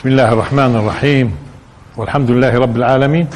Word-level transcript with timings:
بسم 0.00 0.08
الله 0.08 0.32
الرحمن 0.32 0.76
الرحيم. 0.76 1.36
والحمد 1.96 2.30
لله 2.30 2.58
رب 2.58 2.76
العالمين. 2.76 3.28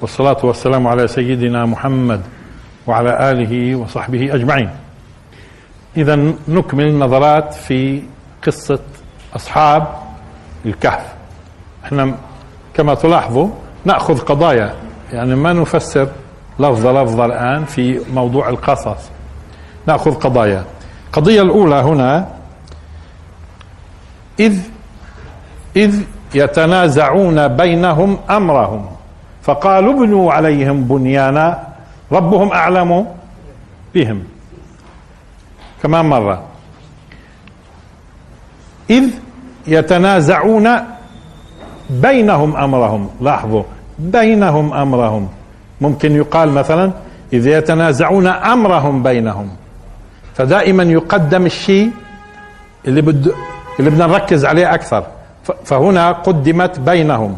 والصلاة 0.00 0.36
والسلام 0.42 0.86
على 0.86 1.08
سيدنا 1.08 1.66
محمد 1.66 2.22
وعلى 2.86 3.30
آله 3.30 3.76
وصحبه 3.76 4.34
أجمعين. 4.34 4.70
إذا 5.96 6.16
نكمل 6.48 6.86
النظرات 6.86 7.54
في 7.54 8.02
قصة 8.46 8.78
أصحاب 9.36 9.86
الكهف. 10.66 11.12
إحنا 11.84 12.14
كما 12.74 12.94
تلاحظوا 12.94 13.48
نأخذ 13.84 14.18
قضايا 14.18 14.74
يعني 15.12 15.34
ما 15.34 15.52
نفسر 15.52 16.08
لفظة 16.58 17.02
لفظة 17.02 17.24
الآن 17.24 17.64
في 17.64 18.00
موضوع 18.14 18.48
القصص. 18.48 19.10
نأخذ 19.86 20.14
قضايا. 20.14 20.64
القضية 21.06 21.42
الأولى 21.42 21.74
هنا 21.74 22.28
إذ 24.40 24.75
إذ 25.76 26.00
يتنازعون 26.34 27.48
بينهم 27.48 28.18
أمرهم. 28.30 28.86
فقالوا 29.42 29.92
ابنوا 29.94 30.32
عليهم 30.32 30.84
بنيانا 30.84 31.66
ربهم 32.12 32.52
أعلم 32.52 33.06
بهم. 33.94 34.24
كمان 35.82 36.04
مرة 36.04 36.42
إذ 38.90 39.04
يتنازعون 39.66 40.68
بينهم 41.90 42.56
أمرهم. 42.56 43.10
لاحظوا 43.20 43.62
بينهم 43.98 44.72
أمرهم. 44.74 45.28
ممكن 45.80 46.16
يقال 46.16 46.48
مثلا 46.52 46.92
إذ 47.32 47.46
يتنازعون 47.46 48.26
أمرهم 48.26 49.02
بينهم. 49.02 49.48
فدائما 50.34 50.82
يقدم 50.82 51.46
الشيء 51.46 51.90
اللي 52.86 53.00
بد 53.00 53.32
اللي 53.78 53.90
بدنا 53.90 54.06
نركز 54.06 54.44
عليه 54.44 54.74
أكثر. 54.74 55.15
فهنا 55.64 56.12
قدمت 56.12 56.80
بينهم 56.80 57.36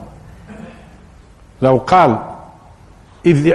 لو 1.63 1.77
قال 1.77 2.19
إذ. 3.27 3.53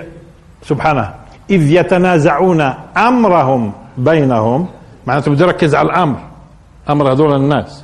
سبحانه 0.63 1.13
إذ 1.49 1.71
يتنازعون 1.71 2.61
أمرهم 2.97 3.71
بينهم 3.97 4.67
معناته 5.07 5.31
بده 5.31 5.45
يركز 5.45 5.75
على 5.75 5.85
الأمر 5.89 6.19
أمر 6.89 7.11
هذول 7.11 7.35
الناس 7.35 7.83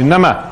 إنما 0.00 0.44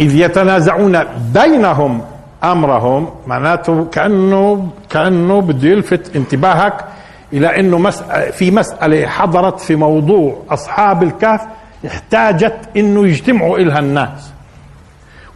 إذ 0.00 0.14
يتنازعون 0.16 0.98
بينهم 1.34 2.00
أمرهم 2.44 3.08
معناته 3.26 3.84
كأنه 3.84 4.68
كأنه 4.90 5.40
بده 5.40 5.68
يلفت 5.68 6.16
انتباهك 6.16 6.84
إلى 7.32 7.60
أنه 7.60 7.78
مس... 7.78 8.02
في 8.32 8.50
مسألة 8.50 9.06
حضرت 9.06 9.60
في 9.60 9.76
موضوع 9.76 10.36
أصحاب 10.50 11.02
الكهف 11.02 11.40
احتاجت 11.86 12.68
إنه 12.76 13.06
يجتمعوا 13.06 13.58
إلها 13.58 13.78
الناس 13.78 14.32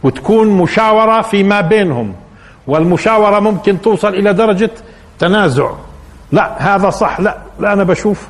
وتكون 0.03 0.47
مشاورة 0.47 1.21
فيما 1.21 1.61
بينهم 1.61 2.13
والمشاورة 2.67 3.39
ممكن 3.39 3.81
توصل 3.81 4.07
إلى 4.07 4.33
درجة 4.33 4.71
تنازع. 5.19 5.71
لا 6.31 6.75
هذا 6.75 6.89
صح 6.89 7.19
لا 7.19 7.37
لا 7.59 7.73
أنا 7.73 7.83
بشوف 7.83 8.27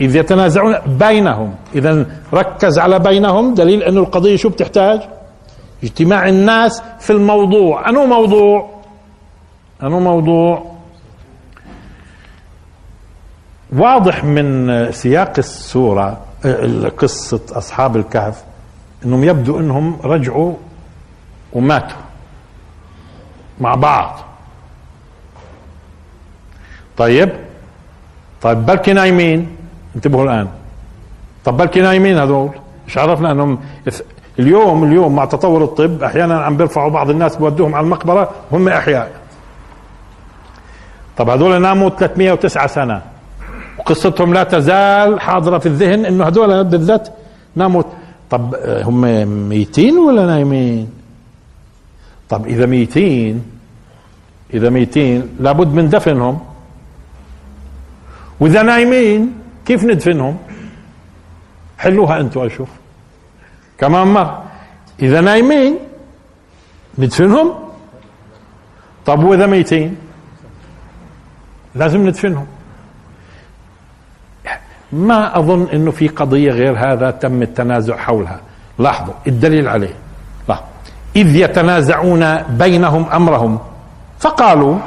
اذ 0.00 0.16
يتنازعون 0.16 0.74
بينهم 0.86 1.54
إذا 1.74 2.06
ركز 2.34 2.78
على 2.78 2.98
بينهم 2.98 3.54
دليل 3.54 3.82
انه 3.82 4.00
القضية 4.00 4.36
شو 4.36 4.48
بتحتاج؟ 4.48 5.00
اجتماع 5.82 6.28
الناس 6.28 6.82
في 7.00 7.10
الموضوع. 7.10 7.88
أنو 7.88 8.06
موضوع؟ 8.06 8.70
أنو 9.82 10.00
موضوع؟ 10.00 10.72
واضح 13.72 14.24
من 14.24 14.92
سياق 14.92 15.32
السورة 15.38 16.20
قصة 16.98 17.40
أصحاب 17.52 17.96
الكهف 17.96 18.44
أنهم 19.04 19.24
يبدو 19.24 19.58
أنهم 19.58 19.98
رجعوا 20.04 20.54
وماتوا 21.52 21.96
مع 23.60 23.74
بعض. 23.74 24.18
طيب؟ 26.96 27.30
طيب 28.42 28.66
بلكي 28.66 28.92
نايمين 28.92 29.56
انتبهوا 29.96 30.24
الآن. 30.24 30.48
طب 31.44 31.56
بلكي 31.56 31.80
نايمين 31.80 32.18
هذول؟ 32.18 32.50
مش 32.86 32.98
عرفنا 32.98 33.32
أنهم 33.32 33.58
اليوم 34.38 34.84
اليوم 34.84 35.16
مع 35.16 35.24
تطور 35.24 35.64
الطب 35.64 36.02
أحيانا 36.02 36.44
عم 36.44 36.56
بيرفعوا 36.56 36.90
بعض 36.90 37.10
الناس 37.10 37.36
بودوهم 37.36 37.74
على 37.74 37.84
المقبرة 37.84 38.30
وهم 38.50 38.68
أحياء. 38.68 39.12
طب 41.16 41.28
هذول 41.28 41.62
ناموا 41.62 41.88
309 41.88 42.66
سنة. 42.66 43.02
وقصتهم 43.92 44.34
لا 44.34 44.42
تزال 44.42 45.20
حاضرة 45.20 45.58
في 45.58 45.66
الذهن 45.66 46.04
إنه 46.04 46.24
هذول 46.24 46.64
بالذات 46.64 47.08
ناموا 47.56 47.82
طب 48.30 48.54
هم 48.88 49.00
ميتين 49.48 49.98
ولا 49.98 50.26
نايمين؟ 50.26 50.88
طب 52.28 52.46
إذا 52.46 52.66
ميتين 52.66 53.44
إذا 54.54 54.70
ميتين 54.70 55.36
لابد 55.40 55.68
من 55.68 55.88
دفنهم. 55.88 56.40
وإذا 58.40 58.62
نايمين 58.62 59.32
كيف 59.66 59.84
ندفنهم؟ 59.84 60.36
حلوها 61.78 62.20
أنتم 62.20 62.40
أشوف. 62.40 62.68
كمان 63.78 64.06
مرة 64.06 64.42
إذا 65.02 65.20
نايمين 65.20 65.78
ندفنهم. 66.98 67.52
طب 69.06 69.24
وإذا 69.24 69.46
ميتين؟ 69.46 69.96
لازم 71.74 72.06
ندفنهم. 72.08 72.46
ما 74.92 75.38
أظن 75.38 75.66
إنه 75.72 75.90
في 75.90 76.08
قضية 76.08 76.50
غير 76.50 76.74
هذا 76.78 77.10
تم 77.10 77.42
التنازع 77.42 77.96
حولها. 77.96 78.40
لاحظوا 78.78 79.14
الدليل 79.26 79.68
عليه. 79.68 79.94
لاحظوا. 80.48 80.66
إذ 81.16 81.36
يتنازعون 81.36 82.36
بينهم 82.36 83.06
أمرهم. 83.14 83.58
فقالوا 84.18 84.78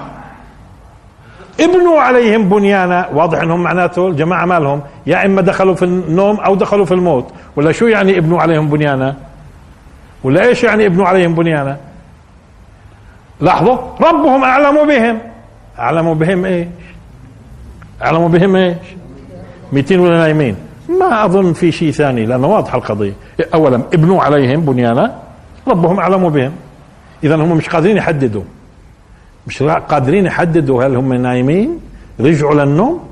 ابنوا 1.59 2.01
عليهم 2.01 2.49
بنيانا. 2.49 3.09
واضح 3.13 3.41
إنهم 3.41 3.63
معناته 3.63 4.07
الجماعة 4.07 4.45
مالهم. 4.45 4.81
يا 5.07 5.25
إما 5.25 5.41
دخلوا 5.41 5.75
في 5.75 5.85
النوم 5.85 6.39
أو 6.39 6.55
دخلوا 6.55 6.85
في 6.85 6.93
الموت. 6.93 7.27
ولا 7.55 7.71
شو 7.71 7.87
يعني 7.87 8.17
ابنوا 8.17 8.41
عليهم 8.41 8.69
بنيانا؟ 8.69 9.15
ولا 10.23 10.43
إيش 10.45 10.63
يعني 10.63 10.85
ابنوا 10.85 11.07
عليهم 11.07 11.35
بنيانا؟ 11.35 11.77
لاحظوا؟ 13.39 13.77
ربهم 14.01 14.43
أعلم 14.43 14.87
بهم. 14.87 15.19
أعلم 15.79 16.13
بهم 16.13 16.45
إيش؟ 16.45 16.67
أعلم 18.03 18.27
بهم 18.27 18.55
إيش؟ 18.55 18.77
ميتين 19.71 19.99
ولا 19.99 20.17
نايمين. 20.17 20.55
ما 20.89 21.25
أظن 21.25 21.53
في 21.53 21.71
شيء 21.71 21.91
ثاني 21.91 22.25
لأنه 22.25 22.47
واضحه 22.47 22.77
القضية. 22.77 23.13
اولا 23.53 23.81
ابنوا 23.93 24.23
عليهم 24.23 24.61
بنيانا 24.61 25.15
ربهم 25.67 25.99
أعلم 25.99 26.29
بهم. 26.29 26.51
اذا 27.23 27.35
هم 27.35 27.57
مش 27.57 27.69
قادرين 27.69 27.97
يحددوا. 27.97 28.43
مش 29.47 29.63
قادرين 29.63 30.25
يحددوا 30.25 30.83
هل 30.83 30.95
هم 30.95 31.13
نايمين 31.13 31.79
رجعوا 32.19 32.65
للنوم 32.65 33.03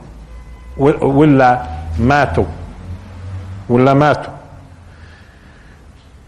ولا 1.02 1.64
ماتوا. 2.00 2.46
ولا 3.70 3.94
ماتوا. 3.94 4.34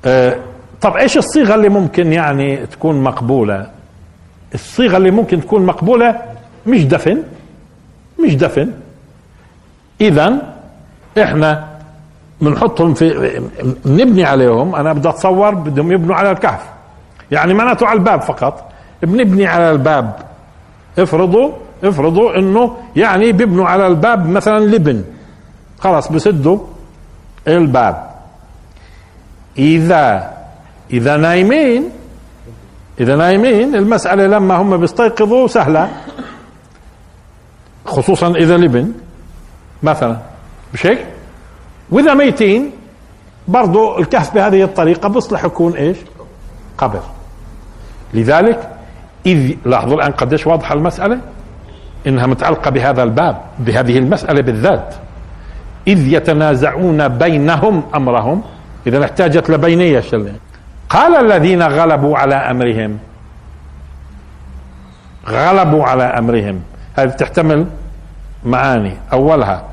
أه 0.06 0.38
طب 0.82 0.96
إيش 0.96 1.18
الصيغة 1.18 1.56
اللي 1.56 1.70
ممكن 1.70 2.14
يعني 2.14 2.66
تكون 2.66 3.04
مقبولة؟ 3.04 3.68
الصيغة 4.54 4.98
اللي 4.98 5.12
ممكن 5.12 5.42
تكون 5.42 5.66
مقبولة 5.66 6.22
مش 6.68 6.86
دفن. 6.86 7.24
مش 8.26 8.36
دفن. 8.36 8.72
اذا 10.02 10.56
إحنا 11.22 11.68
بنحطهم 12.42 12.94
في 12.94 13.42
نبني 13.86 14.24
عليهم. 14.24 14.76
أنا 14.76 14.94
بدي 14.94 15.10
أتصور 15.10 15.54
بدهم 15.54 15.92
يبنوا 15.92 16.16
على 16.16 16.32
الكهف. 16.32 16.62
يعني 17.32 17.54
معناته 17.54 17.88
على 17.88 18.00
الباب 18.00 18.22
فقط. 18.22 18.72
بنبني 19.04 19.48
على 19.48 19.72
الباب. 19.72 20.16
افرضوا 21.00 21.52
افرضوا 21.84 22.38
إنه 22.38 22.78
يعني 22.96 23.32
بيبنوا 23.32 23.68
على 23.68 23.88
الباب 23.88 24.30
مثلا 24.30 24.60
لبن. 24.60 25.04
خلاص 25.80 26.12
بسدوا 26.12 26.60
الباب. 27.48 28.10
اذا 29.58 30.32
إذا 30.94 31.18
نايمين 31.18 31.90
إذا 33.00 33.16
نايمين 33.16 33.76
المسألة 33.76 34.28
لما 34.28 34.56
هم 34.56 34.78
بيستيقظوا 34.78 35.48
سهلة. 35.48 35.90
خصوصا 37.86 38.30
إذا 38.36 38.58
لبن. 38.58 38.92
مثلا. 39.84 40.18
مش 40.74 40.86
هيك؟ 40.86 41.06
وإذا 41.92 42.14
ميتين 42.14 42.72
برضو 43.48 44.00
الكهف 44.00 44.34
بهذه 44.34 44.64
الطريقة 44.64 45.10
بيصلح 45.10 45.44
يكون 45.44 45.74
إيش؟ 45.74 45.98
قبر. 46.78 47.02
لذلك 48.14 48.70
إذ 49.26 49.56
لاحظوا 49.66 49.96
الآن 49.96 50.12
قديش 50.12 50.48
واضحة 50.48 50.76
المسألة؟ 50.76 51.20
إنها 52.08 52.28
متعلقة 52.28 52.72
بهذا 52.72 53.04
الباب 53.04 53.38
بهذه 53.60 53.98
المسألة 53.98 54.42
بالذات. 54.42 54.96
إذ 55.88 56.14
يتنازعون 56.14 57.08
بينهم 57.08 57.84
أمرهم. 57.96 58.44
إذا 58.88 59.06
احتاجت 59.06 59.50
لبينية 59.50 60.00
شلة 60.00 60.34
قال 60.90 61.16
الذين 61.16 61.64
غلبوا 61.64 62.18
على 62.18 62.36
أمرهم. 62.36 62.98
غلبوا 65.30 65.86
على 65.86 66.04
أمرهم. 66.04 66.62
هذه 66.96 67.10
تحتمل 67.10 67.66
معاني 68.46 68.98
أولها 69.14 69.64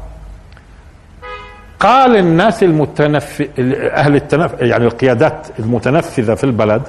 قال 1.81 2.17
الناس 2.17 2.63
المتنف 2.63 3.49
أهل 3.95 4.17
التنف 4.17 4.53
يعني 4.61 4.85
القيادات 4.85 5.47
المتنفذة 5.59 6.35
في 6.35 6.45
البلد 6.45 6.83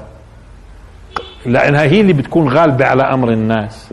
لأنها 1.45 1.81
هي 1.81 2.01
اللي 2.01 2.13
بتكون 2.13 2.50
غالبة 2.50 2.85
على 2.85 3.03
أمر 3.03 3.30
الناس 3.31 3.89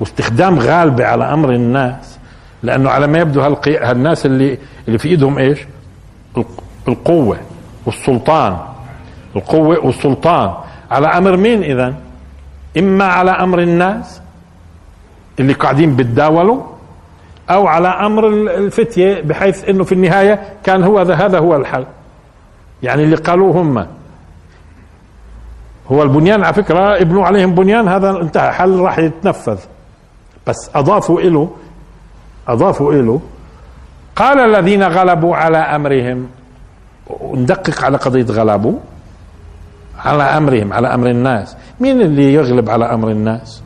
واستخدام 0.00 0.58
غالبة 0.58 1.04
على 1.06 1.24
أمر 1.24 1.50
الناس 1.52 2.18
لأنه 2.62 2.90
على 2.90 3.06
ما 3.06 3.18
يبدو 3.18 3.40
هالقي... 3.40 3.76
هالناس 3.76 4.26
اللي 4.26 4.58
اللي 4.88 4.98
في 4.98 5.08
إيدهم 5.08 5.38
إيش؟ 5.38 5.58
القوة 6.88 7.38
والسلطان 7.86 8.58
القوة 9.36 9.86
والسلطان 9.86 10.54
على 10.90 11.06
أمر 11.06 11.36
مين 11.36 11.62
اذا؟ 11.62 11.94
إما 12.78 13.04
على 13.04 13.30
أمر 13.30 13.58
الناس 13.58 14.20
اللي 15.40 15.52
قاعدين 15.52 15.96
بتداولوا 15.96 16.62
أو 17.50 17.66
على 17.66 17.88
أمر 17.88 18.28
الفتية 18.28 19.20
بحيث 19.22 19.68
إنه 19.68 19.84
في 19.84 19.92
النهاية 19.92 20.42
كان 20.64 20.82
هو 20.82 20.98
هذا 20.98 21.38
هو 21.38 21.56
الحل. 21.56 21.86
يعني 22.82 23.04
اللي 23.04 23.16
قالوه 23.16 23.62
هم. 23.62 23.86
هو 25.92 26.02
البنيان 26.02 26.44
على 26.44 26.54
فكرة 26.54 26.96
ابنوا 27.02 27.26
عليهم 27.26 27.54
بنيان 27.54 27.88
هذا 27.88 28.10
انتهى. 28.10 28.52
حل 28.52 28.78
راح 28.78 28.98
يتنفذ. 28.98 29.58
بس 30.46 30.70
أضافوا 30.74 31.20
له 31.20 31.50
أضافوا 32.48 32.92
له 32.92 33.20
قال 34.16 34.40
الذين 34.40 34.82
غلبوا 34.82 35.36
على 35.36 35.58
أمرهم. 35.58 36.28
ندقق 37.34 37.84
على 37.84 37.96
قضية 37.96 38.24
غلبوا. 38.24 38.78
على 40.04 40.22
أمرهم 40.22 40.72
على 40.72 40.94
أمر 40.94 41.06
الناس. 41.06 41.56
مين 41.80 42.00
اللي 42.00 42.34
يغلب 42.34 42.70
على 42.70 42.84
أمر 42.84 43.08
الناس؟ 43.10 43.62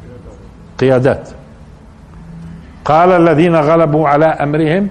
قيادات. 0.78 1.28
قال 2.84 3.12
الذين 3.12 3.56
غلبوا 3.56 4.08
على 4.08 4.26
أمرهم 4.26 4.88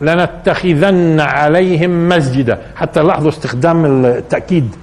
لنتخذن 0.00 1.20
عليهم 1.20 2.08
مسجدا. 2.08 2.58
حتى 2.76 3.02
لاحظوا 3.02 3.28
استخدام 3.28 4.04
التأكيد. 4.06 4.76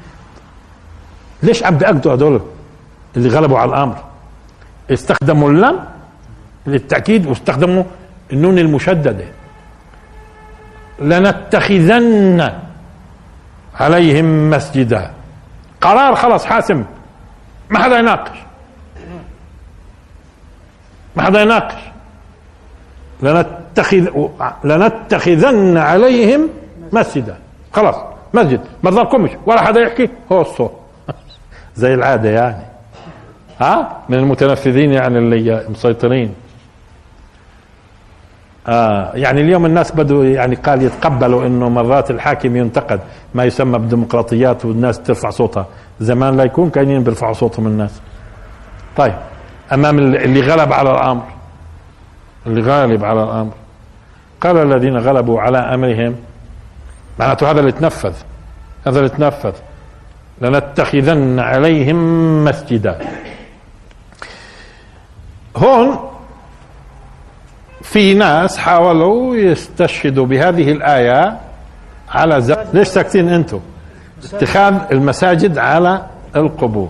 ليش 1.44 1.63
عم 1.63 1.77
بيأكدوا 1.77 2.13
هذول 2.13 2.42
اللي 3.18 3.30
غلبوا 3.30 3.59
على 3.59 3.69
الأمر؟ 3.69 3.98
استخدموا 4.92 5.50
اللم 5.50 5.80
للتأكيد 6.68 7.27
واستخدموا 7.27 7.83
النون 8.33 8.59
المشددة. 8.59 9.25
لنتخذن 11.00 12.51
عليهم 13.80 14.50
مسجدا. 14.50 15.12
قرار 15.81 16.15
خلص 16.15 16.45
حاسم. 16.45 16.83
ما 17.69 17.80
حدا 17.80 18.00
يناقش. 18.00 18.38
ما 21.15 21.24
حدا 21.24 21.42
يناقش. 21.42 21.90
لنتخذ 23.21 24.07
لنتخذن 24.63 25.77
عليهم 25.77 26.50
مسجدا. 26.94 27.35
خلاص 27.73 27.95
مسجد. 28.33 28.62
ما 28.83 28.89
ضلكمش 28.89 29.29
ولا 29.45 29.62
حدا 29.62 29.81
يحكي. 29.81 30.09
هو 30.31 30.41
الصوت 30.41 30.71
زي 31.75 31.94
العادة 31.94 32.29
يعني. 32.29 32.63
ها؟ 33.59 33.97
من 34.09 34.18
المتنفذين 34.18 34.91
يعني 34.91 35.18
اللي 35.18 35.65
مسيطرين. 35.69 36.33
آه 38.68 39.12
يعني 39.13 39.41
اليوم 39.41 39.65
الناس 39.65 39.91
بدوا 39.91 40.25
يعني 40.25 40.56
قال 40.56 40.81
يتقبلوا 40.81 41.45
إنه 41.45 41.69
مرات 41.69 42.12
الحاكم 42.12 42.56
ينتقد 42.56 43.00
ما 43.33 43.44
يسمى 43.44 43.79
بالديمقراطيات 43.79 44.65
والناس 44.65 45.00
ترفع 45.00 45.29
صوتها. 45.29 45.65
زمان 46.00 46.38
لا 46.38 46.44
يكون 46.44 46.69
كاينين 46.69 47.03
بيرفعوا 47.03 47.33
صوتهم 47.33 47.67
الناس. 47.67 48.01
طيب 48.97 49.13
أمام 49.74 50.00
اللي 50.00 50.41
غلب 50.41 50.74
على 50.74 50.91
الأمر. 50.91 51.24
اللي 52.47 52.61
غالب 52.61 53.05
على 53.05 53.23
الأمر. 53.23 53.53
قال 54.41 54.57
الذين 54.57 54.97
غلبوا 54.97 55.41
على 55.41 55.57
أمرهم 55.57 56.15
معناته 57.19 57.51
هذا 57.51 57.59
اللي 57.59 57.71
تنفذ 57.71 58.13
هذا 58.88 58.99
اللي 58.99 59.09
تنفذ. 59.09 59.53
لنتخذن 60.41 61.39
عليهم 61.39 62.43
مسجدا. 62.45 62.99
هون 65.57 66.09
في 67.81 68.13
ناس 68.13 68.57
حاولوا 68.57 69.35
يستشهدوا 69.35 70.25
بهذه 70.25 70.71
الآية 70.71 71.39
على 72.09 72.41
زق 72.41 72.65
ليش 72.73 72.88
ساكتين 72.88 73.29
أنتم 73.29 73.59
اتخاذ 74.33 74.75
المساجد 74.91 75.57
على 75.57 76.05
القبور. 76.35 76.89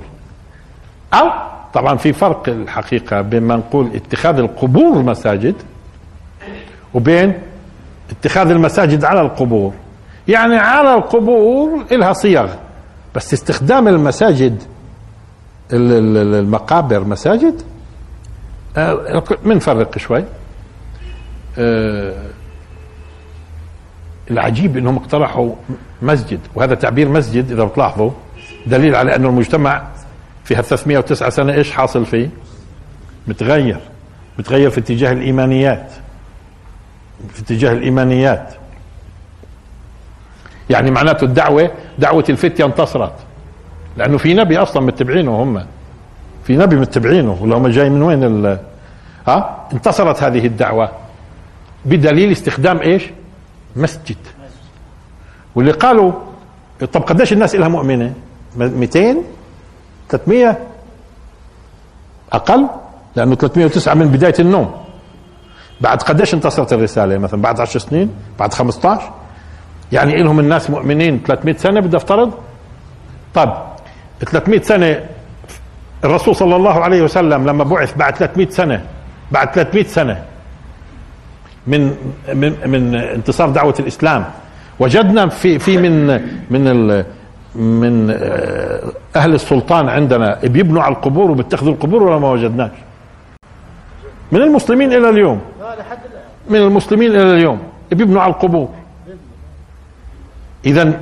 أو 1.14 1.51
طبعا 1.74 1.98
في 1.98 2.14
فرق 2.14 2.50
الحقيقة 2.50 3.22
بين 3.22 3.44
ما 3.44 3.56
نقول 3.56 3.90
اتخاذ 3.96 4.38
القبور 4.38 5.02
مساجد 5.02 5.56
وبين 6.94 7.34
اتخاذ 8.10 8.50
المساجد 8.50 9.04
على 9.06 9.22
القبور. 9.22 9.74
يعني 10.28 10.58
على 10.58 10.94
القبور 10.94 11.86
إلها 11.92 12.14
صيغ 12.14 12.48
بس 13.16 13.34
استخدام 13.34 13.88
المساجد 13.88 14.64
المقابر 15.74 17.04
مساجد؟ 17.04 17.62
آه، 18.78 18.94
شوي. 19.98 20.24
آه، 21.58 22.14
العجيب 24.32 24.78
إنهم 24.78 24.98
اقترحوا 24.98 25.54
مسجد 26.02 26.40
وهذا 26.56 26.76
تعبير 26.76 27.10
مسجد 27.10 27.52
إذا 27.52 27.64
بتلاحظوا 27.64 28.12
دليل 28.68 28.96
على 28.96 29.16
انه 29.16 29.30
المجتمع 29.30 29.84
في 30.44 30.56
309 30.56 31.30
سنة 31.30 31.54
إيش 31.54 31.72
حاصل 31.72 32.06
فيه؟ 32.06 32.30
متغير. 33.28 33.80
متغير 34.40 34.70
في 34.70 34.80
اتجاه 34.80 35.12
الإيمانيات. 35.12 35.92
في 37.34 37.42
اتجاه 37.42 37.72
الإيمانيات. 37.72 38.54
يعني 40.70 40.92
معناته 40.92 41.26
الدعوة 41.26 41.72
دعوة 42.00 42.26
الفتية 42.30 42.66
انتصرت. 42.66 43.14
لأنه 43.98 44.18
في 44.18 44.34
نبي 44.34 44.58
أصلا 44.58 44.84
متبعينه 44.84 45.44
هم. 45.44 45.66
في 46.44 46.58
نبي 46.58 46.76
متبعينه 46.76 47.38
ولا 47.42 47.58
هم 47.58 47.68
جاي 47.68 47.90
من 47.90 48.02
وين 48.02 48.24
ال؟ 48.24 48.60
ها؟ 49.28 49.68
انتصرت 49.74 50.24
هذه 50.24 50.46
الدعوة. 50.46 50.92
بدليل 51.86 52.32
استخدام 52.32 52.80
إيش؟ 52.80 53.04
مسجد. 53.76 54.18
واللي 55.56 55.72
قالوا 55.72 56.12
طب 56.94 57.02
قديش 57.02 57.34
الناس 57.34 57.56
لها 57.56 57.68
مؤمنة؟ 57.68 58.14
200 58.58 59.18
300 60.12 60.58
أقل؟ 62.34 62.68
لأنه 63.16 63.36
309 63.36 63.94
من 63.94 64.08
بداية 64.08 64.34
النوم. 64.40 64.72
بعد 65.82 66.02
قديش 66.02 66.34
انتصرت 66.34 66.74
الرسالة؟ 66.74 67.18
مثلا 67.18 67.42
بعد 67.42 67.60
10 67.60 67.80
سنين؟ 67.80 68.10
بعد 68.40 68.54
15 68.54 69.02
يعني 69.92 70.24
لهم 70.24 70.40
الناس 70.40 70.70
مؤمنين 70.70 71.24
300 71.28 71.58
سنة 71.58 71.80
بدي 71.80 71.98
أفترض؟ 71.98 72.32
طب 73.34 73.54
300 74.26 74.62
سنة 74.62 75.00
الرسول 76.04 76.36
صلى 76.36 76.56
الله 76.56 76.84
عليه 76.84 77.02
وسلم 77.02 77.48
لما 77.50 77.64
بعث 77.64 77.98
بعد 77.98 78.16
300 78.16 78.50
سنة 78.50 78.86
بعد 79.32 79.54
300 79.54 79.84
سنة 79.84 80.24
من 81.68 81.96
من 82.34 82.56
من 82.66 82.96
انتصار 82.96 83.50
دعوة 83.50 83.76
الإسلام 83.80 84.26
وجدنا 84.80 85.28
في 85.30 85.60
في 85.60 85.78
من 85.78 86.08
من 86.50 87.04
من 87.56 88.10
آه، 88.10 88.82
أهل 89.16 89.34
السلطان 89.34 89.90
عندنا 89.90 90.40
بيبنوا 90.44 90.84
على 90.84 90.96
القبور 90.96 91.32
وبيتخذوا 91.32 91.74
القبور 91.74 92.04
ولا 92.04 92.20
ما 92.20 92.32
وجدناش؟ 92.32 92.72
من 94.32 94.42
المسلمين 94.42 94.94
إلى 94.94 95.10
اليوم. 95.10 95.42
من 96.50 96.56
المسلمين 96.56 97.12
إلى 97.12 97.34
اليوم. 97.34 97.60
بيبنوا 97.92 98.22
على 98.22 98.34
القبور. 98.34 98.70
اذا 100.66 101.02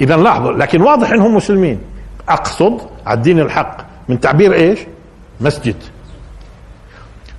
اذا 0.00 0.16
لاحظوا 0.16 0.52
لكن 0.52 0.82
واضح 0.82 1.12
إنهم 1.12 1.34
مسلمين. 1.34 1.80
أقصد 2.28 2.80
على 3.06 3.16
الدين 3.16 3.40
الحق. 3.40 3.76
من 4.08 4.20
تعبير 4.20 4.52
إيش؟ 4.52 4.78
مسجد. 5.40 5.76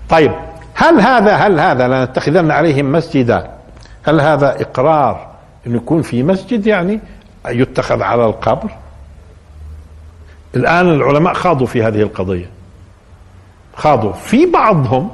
طيب 0.09 0.31
هل 0.73 1.01
هذا 1.01 1.35
هل 1.35 1.59
هذا 1.59 1.87
لنتخذن 1.87 2.51
عليهم 2.51 2.91
مسجدا؟ 2.91 3.51
هل 4.03 4.21
هذا 4.21 4.61
إقرار 4.61 5.27
انه 5.67 5.75
يكون 5.75 6.01
في 6.01 6.23
مسجد 6.23 6.67
يعني؟ 6.67 6.99
يتخذ 7.49 8.01
على 8.01 8.25
القبر؟ 8.25 8.71
الآن 10.55 10.89
العلماء 10.89 11.33
خاضوا 11.33 11.67
في 11.67 11.83
هذه 11.83 12.01
القضية. 12.01 12.49
خاضوا. 13.75 14.13
في 14.13 14.45
بعضهم 14.45 15.09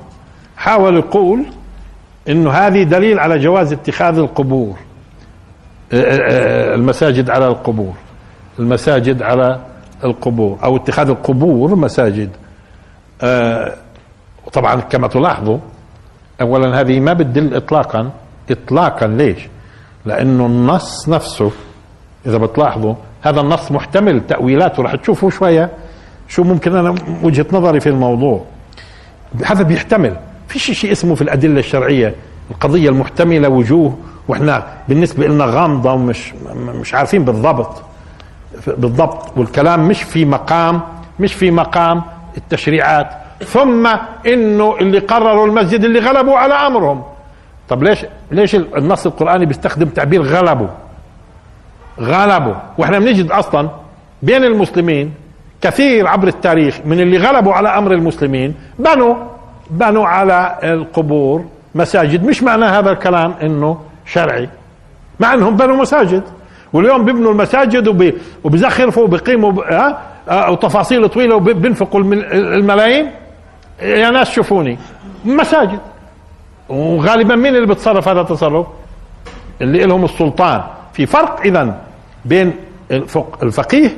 حاول 0.58 0.98
يقول 0.98 1.46
إنه 2.30 2.52
هذه 2.52 2.84
دليل 2.84 3.20
على 3.20 3.40
جواز 3.40 3.74
اتخاذ 3.74 4.18
القبور. 4.18 4.76
آه، 5.94 5.96
آه، 5.96 6.72
آه، 6.72 6.76
المساجد 6.76 7.30
على 7.30 7.48
القبور. 7.48 7.94
المساجد 8.60 9.22
على 9.22 9.60
القبور. 10.04 10.60
أو 10.64 10.76
اتخاذ 10.76 11.10
القبور 11.10 11.76
مساجد. 11.76 12.30
وطبعا 14.48 14.82
كما 14.82 15.08
تلاحظوا 15.08 15.58
اولا 16.42 16.82
هذه 16.82 17.00
ما 17.00 17.14
بتدل 17.14 17.56
اطلاقا. 17.56 18.12
اطلاقا 18.52 19.08
ليش؟ 19.08 19.48
لأنه 20.06 20.46
النص 20.46 21.10
نفسه 21.10 21.52
إذا 22.26 22.38
بتلاحظوا 22.38 22.94
هذا 23.22 23.42
النص 23.42 23.72
محتمل 23.72 24.28
تاويلات 24.28 24.80
ورح 24.80 24.96
تشوفوا 24.96 25.30
شوية. 25.30 25.70
شو 26.28 26.44
ممكن 26.44 26.76
أنا 26.76 26.96
وجهة 27.24 27.46
نظري 27.52 27.80
في 27.80 27.90
الموضوع؟ 27.90 28.44
هذا 29.46 29.64
بيحتمل. 29.64 30.16
في 30.48 30.60
شيء 30.60 30.92
اسمه 30.92 31.16
في 31.16 31.22
الأدلة 31.22 31.60
الشرعية 31.60 32.16
القضية 32.52 32.90
المحتملة 32.90 33.50
وجوه. 33.50 33.98
وإحنا 34.28 34.68
بالنسبة 34.88 35.28
لنا 35.28 35.46
غامضة 35.46 35.94
ومش 35.94 36.34
مش 36.56 36.94
عارفين 36.94 37.26
بالضبط. 37.26 37.82
بالضبط. 38.68 39.38
والكلام 39.38 39.88
مش 39.88 40.04
في 40.04 40.26
مقام 40.26 40.82
مش 41.20 41.34
في 41.34 41.52
مقام 41.52 42.02
التشريعات. 42.38 43.10
ثم 43.46 43.88
إنه 44.28 44.78
اللي 44.78 45.00
قرروا 45.00 45.48
المسجد 45.48 45.84
اللي 45.84 46.00
غلبوا 46.00 46.38
على 46.38 46.54
أمرهم. 46.54 47.04
طب 47.70 47.84
ليش 47.84 48.06
ليش 48.32 48.56
النص 48.56 49.06
القرآني 49.06 49.46
بيستخدم 49.46 49.88
تعبير 49.88 50.22
غلبوا؟ 50.22 50.68
غلبوا. 52.00 52.54
وإحنا 52.78 53.00
بنجد 53.00 53.32
أصلا 53.32 53.70
بين 54.22 54.44
المسلمين 54.44 55.14
كثير 55.62 56.08
عبر 56.08 56.28
التاريخ 56.28 56.80
من 56.86 57.00
اللي 57.00 57.18
غلبوا 57.18 57.54
على 57.54 57.70
أمر 57.70 57.92
المسلمين 57.92 58.56
بنوا 58.80 59.16
بنوا 59.70 60.08
على 60.08 60.60
القبور 60.64 61.46
مساجد. 61.76 62.24
مش 62.24 62.44
معنى 62.44 62.66
هذا 62.66 62.92
الكلام 62.92 63.34
إنه 63.42 63.80
شرعي 64.06 64.50
مع 65.20 65.34
إنهم 65.34 65.58
بنوا 65.58 65.76
مساجد. 65.76 66.24
واليوم 66.74 67.06
بيبنوا 67.06 67.32
المساجد 67.32 68.14
وبيزخرفوا 68.44 69.04
وبيقيموا 69.04 69.54
ها 69.72 70.50
وتفاصيل 70.50 71.10
طويلة 71.10 71.36
وبينفقوا 71.36 72.00
الملايين. 72.34 73.12
يا 73.82 74.10
ناس 74.10 74.32
شوفوني 74.32 74.78
مساجد. 75.26 75.80
وغالبا 76.70 77.36
مين 77.36 77.56
اللي 77.56 77.68
بتصرف 77.68 78.08
هذا 78.08 78.22
التصرف؟ 78.22 78.68
اللي 79.62 79.84
لهم 79.84 80.06
السلطان. 80.06 80.64
في 80.94 81.06
فرق 81.06 81.42
اذا 81.42 81.82
بين 82.26 82.54
الفقيه 83.44 83.98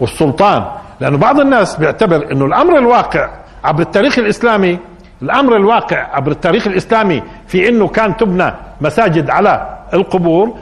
والسلطان. 0.00 0.64
لأنه 1.00 1.18
بعض 1.18 1.40
الناس 1.40 1.76
بيعتبر 1.76 2.32
إنه 2.32 2.44
الأمر 2.44 2.78
الواقع 2.78 3.30
عبر 3.64 3.82
التاريخ 3.82 4.18
الإسلامي 4.18 4.78
الأمر 5.22 5.56
الواقع 5.56 6.16
عبر 6.16 6.30
التاريخ 6.30 6.66
الإسلامي 6.66 7.22
في 7.46 7.68
إنه 7.68 7.88
كان 7.88 8.16
تبنى 8.16 8.54
مساجد 8.80 9.30
على 9.30 9.78
القبور 9.94 10.54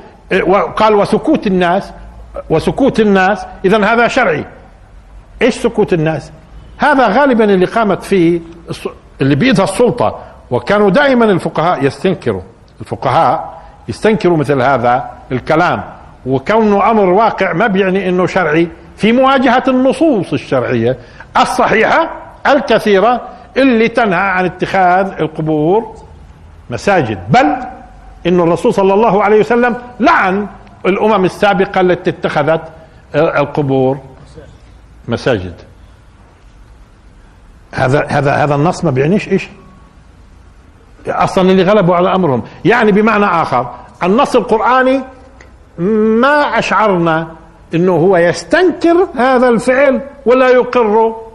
وقال 0.47 0.95
وسكوت 0.95 1.47
الناس 1.47 1.93
وسكوت 2.51 3.01
الناس. 3.01 3.47
اذا 3.65 3.85
هذا 3.85 4.09
شرعي. 4.09 4.45
إيش 5.43 5.55
سكوت 5.55 5.93
الناس؟ 5.93 6.33
هذا 6.79 7.09
غالبا 7.09 7.45
اللي 7.45 7.67
قامت 7.67 8.03
فيه 8.03 8.41
اللي 9.21 9.35
بيدها 9.35 9.65
السلطة. 9.65 10.19
وكانوا 10.51 10.91
دائما 10.91 11.25
الفقهاء 11.25 11.85
يستنكروا. 11.85 12.43
الفقهاء 12.81 13.63
يستنكروا 13.89 14.37
مثل 14.37 14.63
هذا 14.63 15.11
الكلام. 15.33 15.85
وكونه 16.27 16.91
أمر 16.91 17.05
واقع 17.05 17.53
ما 17.53 17.67
بيعني 17.67 18.09
إنه 18.09 18.27
شرعي. 18.27 18.69
في 18.97 19.13
مواجهة 19.13 19.63
النصوص 19.69 20.33
الشرعية 20.33 20.97
الصحيحة 21.37 22.11
الكثيرة 22.47 23.29
اللي 23.57 23.89
تنهى 23.89 24.21
عن 24.21 24.45
اتخاذ 24.45 25.13
القبور 25.21 25.95
مساجد. 26.71 27.19
بل 27.29 27.57
إن 28.27 28.41
الرسول 28.41 28.75
صلى 28.75 28.95
الله 28.95 29.25
عليه 29.25 29.41
وسلم 29.41 29.77
لعن 30.01 30.47
الأمم 30.87 31.25
السابقة 31.25 31.81
التي 31.81 32.11
اتخذت 32.11 32.61
القبور 33.15 33.99
مساجد. 35.09 35.55
هذا 37.75 38.07
هذا 38.09 38.33
هذا 38.33 38.55
النص 38.55 38.85
ما 38.85 38.91
بيعنيش 38.91 39.29
إيش؟ 39.29 39.49
أصلا 41.09 41.51
اللي 41.51 41.63
غلبوا 41.63 41.97
على 41.97 42.15
أمرهم. 42.15 42.43
يعني 42.65 42.93
بمعنى 42.93 43.25
آخر 43.25 43.75
النص 44.03 44.37
القرآني 44.37 45.01
ما 46.19 46.59
أشعرنا 46.59 47.29
إنه 47.75 47.93
هو 47.93 48.17
يستنكر 48.17 49.09
هذا 49.17 49.49
الفعل 49.49 50.01
ولا 50.27 50.49
يقره 50.49 51.31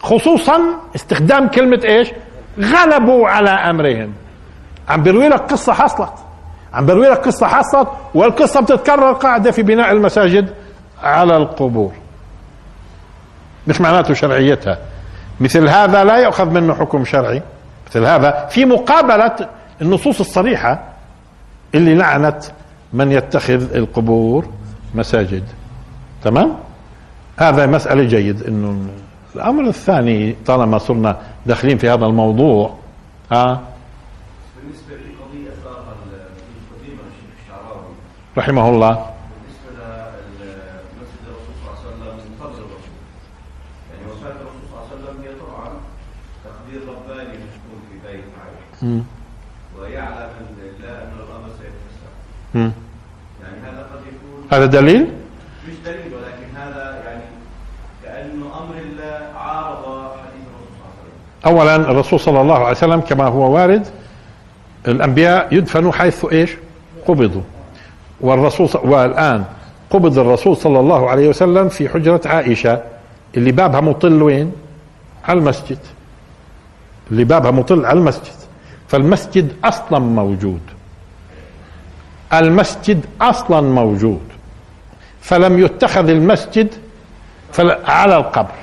خصوصا 0.00 0.60
استخدام 0.94 1.48
كلمة 1.48 1.80
إيش؟ 1.84 2.12
غلبوا 2.60 3.28
على 3.28 3.50
أمرهم. 3.50 4.12
عم 4.88 5.02
بروي 5.02 5.28
لك 5.28 5.40
قصة 5.40 5.72
حصلت. 5.72 6.12
عم 6.74 6.86
بروي 6.86 7.08
لك 7.08 7.18
قصة 7.18 7.46
حصلت 7.46 7.88
والقصة 8.14 8.60
بتتكرر 8.60 9.12
قاعدة 9.12 9.50
في 9.50 9.62
بناء 9.62 9.92
المساجد 9.92 10.54
على 11.02 11.36
القبور. 11.36 11.92
مش 13.66 13.80
معناته 13.80 14.14
شرعيتها. 14.14 14.78
مثل 15.40 15.68
هذا 15.68 16.04
لا 16.04 16.16
يؤخذ 16.16 16.50
منه 16.50 16.74
حكم 16.74 17.04
شرعي. 17.04 17.42
مثل 17.86 18.04
هذا 18.04 18.46
في 18.46 18.64
مقابلة 18.64 19.48
النصوص 19.82 20.20
الصريحة 20.20 20.82
اللي 21.74 21.94
لعنت 21.94 22.44
من 22.92 23.12
يتخذ 23.12 23.74
القبور 23.74 24.46
مساجد. 24.94 25.44
تمام؟ 26.24 26.56
هذا 27.38 27.66
مسألة 27.66 28.02
جيد 28.04 28.42
إنه 28.42 28.86
الأمر 29.36 29.68
الثاني 29.68 30.36
طالما 30.46 30.78
صرنا 30.78 31.16
داخلين 31.46 31.78
في 31.78 31.88
هذا 31.88 32.06
الموضوع 32.06 32.74
ها؟ 33.32 33.60
بالنسبة 34.56 34.94
لقضية 34.94 35.50
الشعراوي. 37.42 37.94
رحمه 38.38 38.68
الله. 38.68 39.06
ويعلم 48.82 50.28
الله 50.60 50.88
أن 50.88 51.12
الأمر 51.18 51.48
سيتسع 51.58 52.10
يعني 53.42 53.56
هذا 53.64 53.82
قد 53.92 54.00
يكون 54.00 54.46
هذا 54.52 54.66
دليل؟ 54.66 55.02
مش 55.68 55.74
دليل 55.84 56.14
ولكن 56.14 56.56
هذا 56.56 57.02
يعني 57.04 57.22
كأنه 58.04 58.46
أمر 58.46 58.74
الله 58.78 59.38
عارض 59.38 60.12
حديث 60.12 60.46
الرسول 60.48 60.70
صلى 60.80 60.80
الله 60.80 61.54
عليه 61.54 61.74
وسلم. 61.74 61.82
أولا 61.82 61.90
الرسول 61.90 62.20
صلى 62.20 62.40
الله 62.40 62.58
عليه 62.58 62.76
وسلم 62.76 63.00
كما 63.00 63.24
هو 63.24 63.54
وارد 63.54 63.86
الأنبياء 64.88 65.54
يدفنوا 65.54 65.92
حيث 65.92 66.24
إيش؟ 66.24 66.50
قبضوا. 67.06 67.42
والرسول 68.20 68.68
والآن 68.84 69.44
قبض 69.90 70.18
الرسول 70.18 70.56
صلى 70.56 70.80
الله 70.80 71.10
عليه 71.10 71.28
وسلم 71.28 71.68
في 71.68 71.88
حجرة 71.88 72.20
عائشة 72.26 72.82
اللي 73.36 73.52
بابها 73.52 73.80
مطل 73.80 74.22
وين؟ 74.22 74.52
على 75.24 75.38
المسجد. 75.38 75.78
اللي 77.10 77.24
بابها 77.24 77.50
مطل 77.50 77.84
على 77.84 77.98
المسجد. 77.98 78.36
فالمسجد 78.88 79.52
أصلا 79.64 79.98
موجود. 79.98 80.60
المسجد 82.32 83.06
أصلا 83.20 83.60
موجود. 83.60 84.20
فلم 85.20 85.58
يتخذ 85.58 86.08
المسجد 86.08 86.68
على 87.84 88.16
القبر. 88.16 88.54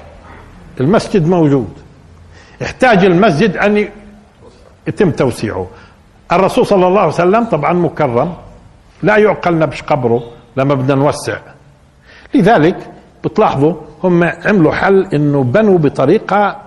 المسجد 0.79 1.27
موجود. 1.27 1.73
احتاج 2.61 3.05
المسجد 3.05 3.57
أن 3.57 3.89
يتم 4.87 5.11
توسيعه. 5.11 5.67
الرسول 6.31 6.65
صلى 6.65 6.87
الله 6.87 6.99
عليه 6.99 7.13
وسلم 7.13 7.43
طبعا 7.43 7.73
مكرم. 7.73 8.33
لا 9.03 9.17
يعقل 9.17 9.59
نبش 9.59 9.81
قبره 9.81 10.23
لما 10.57 10.73
بدنا 10.73 10.95
نوسع 10.95 11.37
لذلك 12.33 12.91
بتلاحظوا 13.23 13.73
هم 14.03 14.23
عملوا 14.23 14.73
حل 14.73 15.07
إنه 15.13 15.43
بنوا 15.43 15.77
بطريقة 15.77 16.61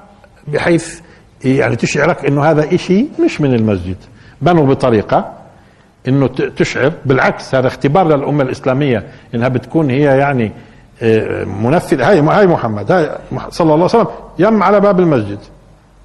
بحيث 0.48 1.00
يعني 1.44 1.76
تشعرك 1.76 2.24
إنه 2.24 2.44
هذا 2.44 2.74
إشي 2.74 3.06
مش 3.24 3.40
من 3.40 3.54
المسجد. 3.54 3.96
بنوا 4.42 4.66
بطريقة 4.66 5.32
إنه 6.08 6.26
تشعر 6.56 6.92
بالعكس 7.04 7.54
هذا 7.54 7.66
اختبار 7.66 8.08
للأمة 8.08 8.42
الإسلامية 8.42 9.06
إنها 9.34 9.48
بتكون 9.48 9.90
هي 9.90 10.18
يعني 10.18 10.52
آه، 11.02 11.44
منفذ 11.44 12.02
هاي 12.02 12.20
هاي 12.20 12.46
محمد 12.46 12.92
هاي 12.92 13.10
صلى 13.50 13.74
الله 13.74 13.74
عليه 13.74 13.84
وسلم 13.84 14.06
يم 14.38 14.62
على 14.62 14.80
باب 14.80 15.00
المسجد. 15.00 15.38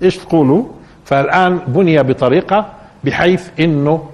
إيش 0.02 0.18
تقولوا؟ 0.18 0.66
فالآن 1.06 1.60
بني 1.68 2.04
بطريقة 2.04 2.66
بحيث 3.04 3.50
إنه 3.60 4.10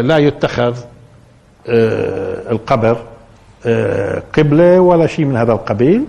لا 0.00 0.18
يتخذ 0.18 0.76
آه، 1.68 2.52
القبر 2.52 2.98
آه، 3.66 4.22
قبلة 4.38 4.80
ولا 4.80 5.06
شيء 5.06 5.24
من 5.24 5.36
هذا 5.36 5.52
القبيل. 5.52 6.04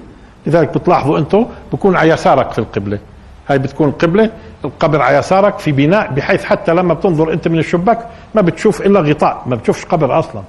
لذلك 0.48 0.77
بتلاحظوا 0.77 1.20
أنتم 1.20 1.46
بكون 1.74 1.96
على 1.96 2.10
يسارك 2.10 2.51
في 2.51 2.60
القبلة. 2.60 3.00
هاي 3.48 3.58
بتكون 3.60 3.89
القبلة 3.89 4.32
القبر 4.66 5.01
على 5.01 5.18
يسارك 5.18 5.60
في 5.60 5.72
بناء 5.72 6.12
بحيث 6.12 6.44
حتى 6.44 6.74
لما 6.74 6.94
بتنظر 6.94 7.34
أنت 7.34 7.48
من 7.48 7.60
الشباك 7.60 8.00
ما 8.36 8.42
بتشوف 8.42 8.82
إلا 8.82 9.00
غطاء 9.00 9.44
ما 9.46 9.56
بتشوفش 9.56 9.86
قبر 9.86 10.20
أصلا. 10.20 10.42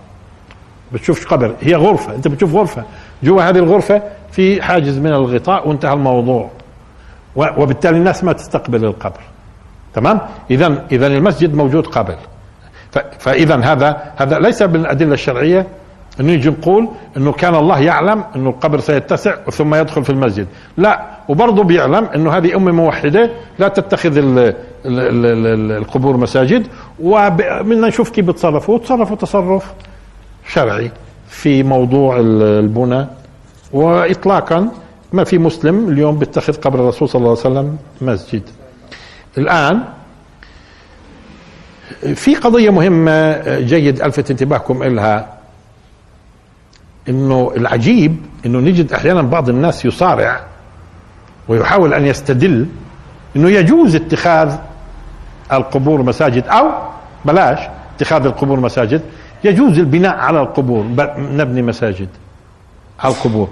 بتشوفش 0.92 1.26
قبر 1.26 1.54
هي 1.60 1.74
غرفة 1.74 2.14
أنت 2.14 2.28
بتشوف 2.28 2.54
غرفة. 2.54 2.84
جوا 3.22 3.42
هذه 3.42 3.58
الغرفة 3.58 4.02
في 4.32 4.62
حاجز 4.62 4.98
من 4.98 5.12
الغطاء 5.12 5.68
وانتهى 5.68 5.92
الموضوع. 5.92 6.50
وبالتالي 7.36 7.96
الناس 7.96 8.24
ما 8.24 8.32
تستقبل 8.32 8.84
القبر. 8.84 9.20
تمام؟ 9.94 10.20
اذا 10.50 10.86
اذا 10.92 11.06
المسجد 11.06 11.54
موجود 11.54 11.86
قبل. 11.86 12.16
فاذا 13.18 13.56
هذا 13.56 14.12
هذا 14.16 14.38
ليس 14.38 14.62
بالأدلة 14.62 15.14
الشرعية. 15.14 15.66
أنه 16.20 16.28
نيجي 16.28 16.50
نقول 16.50 16.88
أنه 17.16 17.32
كان 17.32 17.54
الله 17.54 17.80
يعلم 17.80 18.24
أنه 18.36 18.50
القبر 18.50 18.80
سيتسع 18.80 19.34
ثم 19.50 19.74
يدخل 19.74 20.04
في 20.04 20.10
المسجد. 20.10 20.46
لا 20.76 21.06
وبرضه 21.28 21.64
بيعلم 21.64 22.04
أنه 22.04 22.30
هذه 22.30 22.56
أمة 22.56 22.72
موحدة 22.72 23.30
لا 23.58 23.68
تتخذ 23.68 24.16
ال 24.16 24.38
ال 24.38 24.54
ال 24.86 25.72
القبور 25.72 26.16
مساجد 26.16 26.66
ومنا 27.00 27.88
نشوف 27.88 28.10
كيف 28.10 28.24
بتصرفوا. 28.24 28.74
وتصرفوا 28.74 29.16
تصرف 29.16 29.72
شرعي 30.48 30.90
في 31.28 31.62
موضوع 31.62 32.16
البنى 32.20 33.06
واطلاقا 33.72 34.68
ما 35.12 35.24
في 35.24 35.38
مسلم 35.38 35.88
اليوم 35.88 36.18
بيتخذ 36.18 36.54
قبر 36.54 36.80
الرسول 36.80 37.08
صلى 37.08 37.20
الله 37.20 37.30
عليه 37.30 37.40
وسلم 37.40 37.78
مسجد. 38.00 38.42
الآن 39.38 39.80
في 42.14 42.34
قضية 42.34 42.70
مهمة 42.70 43.42
جيد 43.58 44.02
ألفت 44.02 44.30
انتباهكم 44.30 44.82
إلها. 44.82 45.37
إنه 47.08 47.52
العجيب 47.56 48.16
إنه 48.46 48.58
نجد 48.58 48.92
أحيانا 48.92 49.22
بعض 49.22 49.48
الناس 49.48 49.84
يصارع 49.84 50.40
ويحاول 51.48 51.94
أن 51.94 52.06
يستدل 52.06 52.66
إنه 53.36 53.50
يجوز 53.50 53.94
اتخاذ 53.94 54.56
القبور 55.52 56.02
مساجد 56.02 56.46
أو 56.46 56.70
بلاش 57.24 57.58
اتخاذ 57.96 58.26
القبور 58.26 58.60
مساجد. 58.60 59.02
يجوز 59.44 59.78
البناء 59.78 60.16
على 60.16 60.40
القبور 60.40 60.84
نبني 61.18 61.62
مساجد 61.62 62.08
على 63.00 63.14
القبور. 63.14 63.48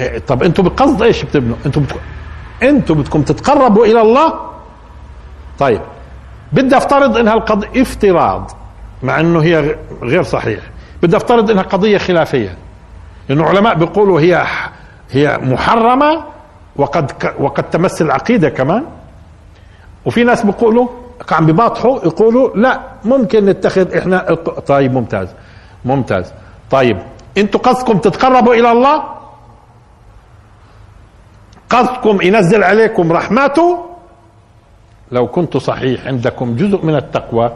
إيه، 0.00 0.18
طب 0.18 0.42
أنتم 0.42 0.62
بقصد 0.62 1.02
إيش 1.02 1.22
بتبنوا؟ 1.22 1.56
أنتم 1.66 1.82
بتك... 1.82 1.96
أنتم 2.62 2.94
بدكم 2.94 3.22
تتقربوا 3.22 3.86
إلى 3.86 4.00
الله؟ 4.00 4.34
طيب 5.58 5.80
بدي 6.52 6.76
أفترض 6.76 7.16
إنها 7.16 7.34
القضية 7.34 7.82
افتراض 7.82 8.50
مع 9.02 9.20
إنه 9.20 9.42
هي 9.42 9.76
غير 10.02 10.22
صحيح. 10.22 10.60
بدي 11.02 11.16
افترض 11.16 11.50
إنها 11.50 11.62
قضية 11.62 11.98
خلافية. 11.98 12.56
لأنه 13.28 13.44
علماء 13.44 13.74
بيقولوا 13.74 14.20
هي 14.20 14.46
هي 15.10 15.38
محرمة 15.38 16.24
وقد 16.76 17.12
وقد 17.38 17.70
تمس 17.70 18.02
العقيدة 18.02 18.48
كمان. 18.48 18.84
وفي 20.04 20.24
ناس 20.24 20.46
بيقولوا 20.46 20.88
عم 21.30 21.46
بباطحوا 21.46 21.98
يقولوا 21.98 22.56
لا 22.56 22.80
ممكن 23.04 23.44
نتخذ 23.44 23.96
إحنا 23.96 24.34
طيب 24.66 24.92
ممتاز 24.92 25.28
ممتاز. 25.84 26.32
طيب 26.70 26.98
إنتوا 27.38 27.60
قصدكم 27.60 27.98
تتقربوا 27.98 28.54
إلى 28.54 28.72
الله؟ 28.72 29.04
قصدكم 31.70 32.22
ينزل 32.22 32.64
عليكم 32.64 33.12
رحمته؟ 33.12 33.86
لو 35.12 35.26
كنت 35.26 35.56
صحيح 35.56 36.06
عندكم 36.06 36.56
جزء 36.56 36.84
من 36.84 36.96
التقوى. 36.96 37.52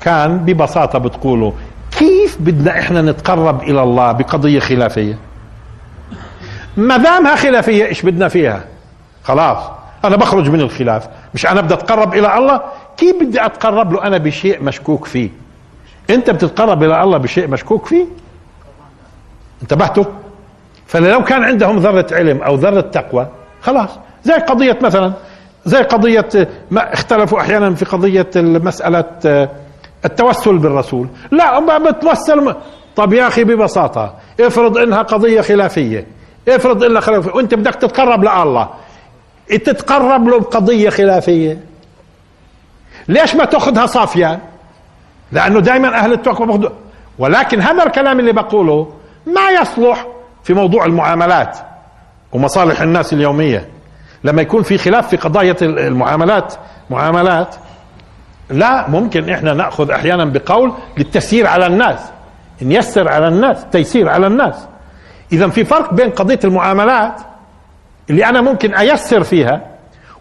كان 0.00 0.38
ببساطة 0.38 0.98
بتقولوا 0.98 1.52
كيف 1.98 2.36
بدنا 2.40 2.78
إحنا 2.78 3.02
نتقرب 3.02 3.62
إلى 3.62 3.82
الله 3.82 4.12
بقضية 4.12 4.60
خلافية؟ 4.60 5.18
ما 6.76 6.96
دامها 6.96 7.36
خلافية 7.36 7.86
إيش 7.86 8.02
بدنا 8.02 8.28
فيها؟ 8.28 8.64
خلاص 9.24 9.58
أنا 10.04 10.16
بخرج 10.16 10.48
من 10.48 10.60
الخلاف 10.60 11.08
مش 11.34 11.46
أنا 11.46 11.60
بدي 11.60 11.74
أتقرب 11.74 12.14
إلى 12.14 12.38
الله؟ 12.38 12.60
كيف 12.96 13.16
بدي 13.22 13.46
أتقرب 13.46 13.92
له 13.92 14.06
أنا 14.06 14.18
بشيء 14.18 14.62
مشكوك 14.62 15.04
فيه؟ 15.04 15.30
أنت 16.10 16.30
بتتقرب 16.30 16.82
إلى 16.82 17.02
الله 17.02 17.18
بشيء 17.18 17.48
مشكوك 17.48 17.86
فيه؟ 17.86 18.04
انتبهتوا؟ 19.62 20.04
فلو 20.86 21.24
كان 21.24 21.44
عندهم 21.44 21.78
ذرة 21.78 22.06
علم 22.12 22.42
أو 22.42 22.54
ذرة 22.54 22.80
تقوى 22.80 23.26
خلاص 23.62 23.90
زي 24.24 24.34
قضية 24.34 24.78
مثلا 24.82 25.12
زي 25.64 25.82
قضية 25.82 26.48
ما 26.70 26.92
اختلفوا 26.92 27.40
أحيانا 27.40 27.74
في 27.74 27.84
قضية 27.84 28.30
مسألة 28.36 29.04
التوسل 30.04 30.58
بالرسول. 30.58 31.08
لا 31.30 31.60
ما 31.60 31.78
بتوسل 31.78 32.54
طب 32.96 33.12
يا 33.12 33.28
أخي 33.28 33.44
ببساطة 33.44 34.14
افرض 34.40 34.78
إنها 34.78 35.02
قضية 35.02 35.40
خلافية 35.40 36.06
افرض 36.48 36.84
إنها 36.84 37.00
خلافية 37.00 37.32
وأنت 37.32 37.54
بدك 37.54 37.74
تتقرب 37.74 38.22
لله. 38.24 38.68
تتقرب 39.48 40.28
له 40.28 40.38
بقضية 40.40 40.90
خلافية. 40.90 41.58
ليش 43.08 43.34
ما 43.34 43.44
تأخذها 43.44 43.86
صافية؟ 43.86 44.38
لأنه 45.32 45.60
دائما 45.60 45.88
أهل 45.98 46.12
التوكل 46.12 46.46
بأخذ 46.46 46.68
ولكن 47.18 47.60
هذا 47.60 47.82
الكلام 47.86 48.20
اللي 48.20 48.32
بقوله 48.32 48.92
ما 49.26 49.50
يصلح 49.50 50.06
في 50.44 50.54
موضوع 50.54 50.84
المعاملات 50.86 51.58
ومصالح 52.32 52.80
الناس 52.80 53.12
اليومية. 53.12 53.68
لما 54.24 54.42
يكون 54.42 54.62
في 54.62 54.78
خلاف 54.78 55.08
في 55.08 55.16
قضايا 55.16 55.56
المعاملات 55.62 56.54
معاملات 56.90 57.54
لا 58.50 58.90
ممكن 58.90 59.30
إحنا 59.30 59.54
نأخذ 59.54 59.90
أحيانا 59.90 60.24
بقول 60.24 60.72
للتسيير 60.98 61.46
على 61.46 61.66
الناس 61.66 62.10
نيسر 62.62 63.08
على 63.08 63.28
الناس 63.28 63.66
تيسير 63.72 64.08
على 64.08 64.26
الناس. 64.26 64.66
إذا 65.32 65.48
في 65.48 65.64
فرق 65.64 65.94
بين 65.94 66.10
قضية 66.10 66.38
المعاملات 66.44 67.20
اللي 68.10 68.24
أنا 68.26 68.40
ممكن 68.40 68.74
أيسر 68.74 69.22
فيها 69.22 69.60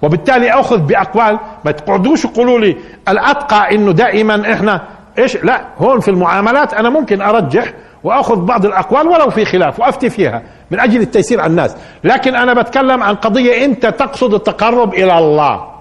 وبالتالي 0.01 0.51
أخذ 0.51 0.77
بأقوال 0.77 1.39
ما 1.65 1.71
تقعدوش 1.71 2.23
تقولوا 2.23 2.59
لي 2.59 2.77
الأتقى 3.09 3.75
إنه 3.75 3.91
دائما 3.91 4.53
إحنا 4.53 4.81
إيش؟ 5.19 5.35
لا 5.35 5.61
هون 5.77 5.99
في 5.99 6.11
المعاملات 6.11 6.73
أنا 6.73 6.89
ممكن 6.89 7.21
أرجح 7.21 7.73
وأخذ 8.03 8.35
بعض 8.35 8.65
الأقوال 8.65 9.07
ولو 9.07 9.29
في 9.29 9.45
خلاف 9.45 9.79
وأفتي 9.79 10.09
فيها 10.09 10.41
من 10.71 10.79
أجل 10.79 11.01
التيسير 11.01 11.41
على 11.41 11.49
الناس. 11.49 11.77
لكن 12.03 12.35
أنا 12.35 12.61
بتكلم 12.61 13.03
عن 13.03 13.15
قضية 13.15 13.65
أنت 13.65 13.85
تقصد 13.85 14.33
التقرب 14.33 14.93
إلى 14.93 15.17
الله. 15.17 15.76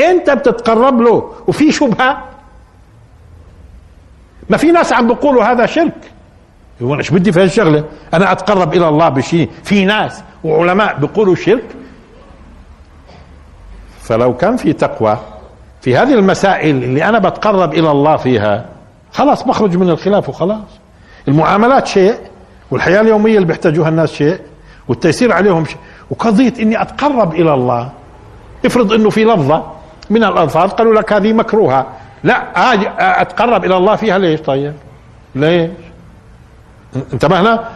انت 0.00 0.30
بتتقرب 0.30 1.00
له 1.00 1.32
وفي 1.46 1.72
شبهة. 1.72 2.24
ما 4.50 4.56
في 4.56 4.72
ناس 4.72 4.92
عم 4.92 5.06
بيقولوا 5.06 5.44
هذا 5.44 5.66
شرك. 5.66 6.12
هو 6.82 6.94
إيش 6.94 7.10
بدي 7.10 7.32
في 7.32 7.42
هالشغله 7.42 7.84
أنا 8.14 8.32
أتقرب 8.32 8.74
إلى 8.74 8.88
الله 8.88 9.08
بشيء. 9.08 9.50
في 9.64 9.84
ناس 9.84 10.22
وعلماء 10.44 10.98
بيقولوا 10.98 11.34
شرك. 11.34 11.64
فلو 14.00 14.36
كان 14.36 14.56
في 14.56 14.72
تقوى 14.72 15.18
في 15.80 15.96
هذه 15.96 16.14
المسائل 16.14 16.84
اللي 16.84 17.04
أنا 17.04 17.18
بتقرب 17.18 17.74
إلى 17.74 17.90
الله 17.90 18.16
فيها 18.16 18.66
خلاص 19.12 19.42
بخرج 19.42 19.76
من 19.76 19.90
الخلاف 19.90 20.28
وخلاص. 20.28 20.68
المعاملات 21.28 21.86
شيء 21.86 22.14
والحياة 22.70 23.00
اليومية 23.00 23.34
اللي 23.34 23.46
بيحتاجوها 23.46 23.88
الناس 23.88 24.12
شيء 24.12 24.40
والتيسير 24.88 25.32
عليهم 25.32 25.64
شيء. 25.64 25.76
وقضية 26.10 26.52
إني 26.60 26.82
أتقرب 26.82 27.34
إلى 27.34 27.54
الله 27.54 27.90
افرض 28.66 28.92
إنه 28.92 29.10
في 29.10 29.24
لفظة. 29.24 29.77
من 30.10 30.24
الألفاظ 30.24 30.70
قالوا 30.70 30.94
لك 30.94 31.12
هذه 31.12 31.32
مكروهة. 31.32 31.86
لا 32.24 32.42
أتقرب 33.22 33.64
إلى 33.64 33.76
الله 33.76 33.96
فيها. 33.96 34.18
ليش؟ 34.18 34.40
طيب. 34.40 34.74
ليش؟ 35.34 35.70
انتبهنا؟ 37.12 37.68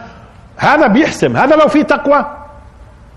هذا 0.57 0.87
بيحسم. 0.87 1.37
هذا 1.37 1.55
لو 1.55 1.67
في 1.67 1.83
تقوى 1.83 2.25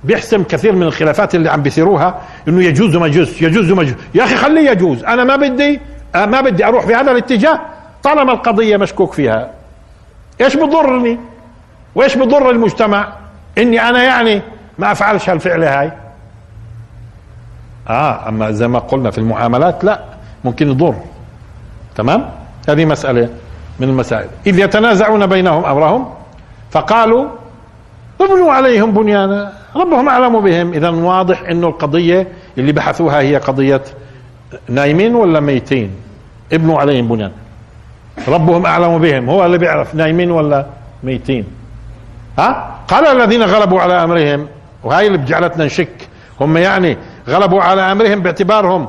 بيحسم 0.04 0.42
كثير 0.42 0.72
من 0.72 0.82
الخلافات 0.82 1.34
اللي 1.34 1.50
عم 1.50 1.62
بيثيروها 1.62 2.20
إنه 2.48 2.64
يجوز 2.64 2.96
وما 2.96 3.06
يجوز 3.06 3.42
يجوز 3.42 3.70
وما 3.70 3.82
يجوز. 3.82 3.94
يا 4.14 4.24
أخي 4.24 4.36
خليه 4.36 4.70
يجوز. 4.70 5.04
أنا 5.04 5.24
ما 5.24 5.36
بدي 5.36 5.80
ما 6.14 6.40
بدي 6.40 6.64
أروح 6.66 6.86
في 6.86 6.94
هذا 6.94 7.10
الاتجاه 7.10 7.60
طالما 8.02 8.32
القضية 8.32 8.76
مشكوك 8.76 9.12
فيها. 9.12 9.50
إيش 10.40 10.56
بضرني؟ 10.56 11.18
وإيش 11.94 12.16
بضر 12.16 12.50
المجتمع؟ 12.50 13.08
إني 13.58 13.88
أنا 13.88 14.02
يعني 14.02 14.42
ما 14.78 14.92
أفعلش 14.92 15.30
هالفعله 15.30 15.80
هاي. 15.80 15.92
آه 17.88 18.28
أما 18.28 18.50
زي 18.50 18.68
ما 18.68 18.78
قلنا 18.78 19.10
في 19.10 19.18
المعاملات 19.18 19.84
لا 19.84 20.00
ممكن 20.44 20.68
يضر. 20.70 20.94
تمام؟ 21.96 22.30
هذه 22.68 22.84
مسألة 22.84 23.28
من 23.80 23.88
المسائل. 23.88 24.28
إذ 24.46 24.58
يتنازعون 24.58 25.26
بينهم 25.26 25.64
أمرهم 25.64 26.08
فقالوا 26.70 27.28
ابنوا 28.20 28.52
عليهم 28.52 28.90
بنيانا 28.92 29.52
ربهم 29.76 30.08
أعلم 30.08 30.40
بهم. 30.40 30.72
إذا 30.72 30.88
واضح 30.90 31.42
أنه 31.50 31.66
القضية 31.66 32.28
اللي 32.58 32.72
بحثوها 32.72 33.20
هي 33.20 33.36
قضية 33.36 33.82
نايمين 34.68 35.14
ولا 35.14 35.40
ميتين؟ 35.40 35.90
ابنوا 36.52 36.80
عليهم 36.80 37.08
بنيانا 37.08 37.34
ربهم 38.28 38.66
أعلم 38.66 38.98
بهم. 38.98 39.30
هو 39.30 39.46
اللي 39.46 39.58
بيعرف 39.58 39.94
نايمين 39.94 40.30
ولا 40.30 40.66
ميتين. 41.02 41.44
ها؟ 42.38 42.76
قال 42.88 43.06
الذين 43.06 43.42
غلبوا 43.42 43.80
على 43.80 44.04
أمرهم 44.04 44.46
وهاي 44.84 45.06
اللي 45.06 45.18
بجعلتنا 45.18 45.64
نشك 45.64 46.08
هم 46.40 46.56
يعني 46.56 46.96
غلبوا 47.28 47.62
على 47.62 47.92
أمرهم 47.92 48.20
باعتبارهم 48.20 48.88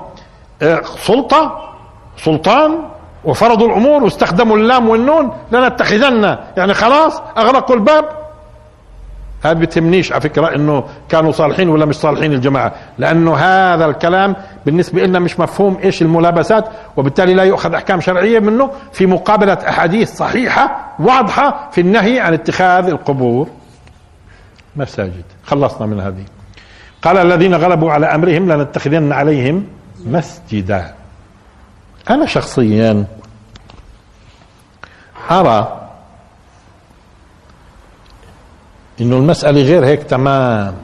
آه، 0.62 0.82
سلطة 0.98 1.70
سلطان 2.18 2.80
وفرضوا 3.26 3.68
الأمور 3.68 4.04
واستخدموا 4.04 4.58
اللام 4.58 4.90
والنون 4.90 5.32
لنتخذن. 5.52 6.38
يعني 6.58 6.74
خلاص 6.74 7.22
أغلقوا 7.38 7.76
الباب. 7.76 8.06
هذا 9.44 9.54
بتهمنيش 9.54 10.12
على 10.12 10.22
فكرة 10.22 10.56
إنه 10.56 10.84
كانوا 11.10 11.32
صالحين 11.32 11.70
ولا 11.70 11.86
مش 11.86 11.96
صالحين 11.96 12.34
الجماعة 12.34 12.74
لأنه 12.98 13.36
هذا 13.36 13.86
الكلام 13.86 14.36
بالنسبة 14.66 15.04
لنا 15.04 15.20
مش 15.20 15.40
مفهوم 15.40 15.78
إيش 15.84 16.02
الملابسات 16.02 16.66
وبالتالي 16.98 17.34
لا 17.34 17.44
يؤخذ 17.44 17.74
أحكام 17.74 18.02
شرعية 18.02 18.40
منه 18.40 18.72
في 18.92 19.06
مقابلة 19.06 19.54
أحاديث 19.54 20.16
صحيحة 20.16 20.96
واضحة 21.00 21.70
في 21.72 21.82
النهي 21.82 22.20
عن 22.20 22.34
اتخاذ 22.34 22.88
القبور. 22.88 23.48
مساجد. 24.76 25.24
خلصنا 25.44 25.88
من 25.88 26.00
هذه. 26.00 26.37
قال 27.02 27.18
الذين 27.18 27.56
غلبوا 27.56 27.92
على 27.92 28.06
أمرهم 28.06 28.52
لنتخذن 28.52 29.12
عليهم 29.12 29.68
مسجدا. 30.06 30.94
أنا 32.10 32.26
شخصيا 32.26 33.06
أرى 35.32 35.90
إنه 39.02 39.18
المسألة 39.18 39.62
غير 39.62 39.86
هيك 39.86 40.04
تمام. 40.04 40.76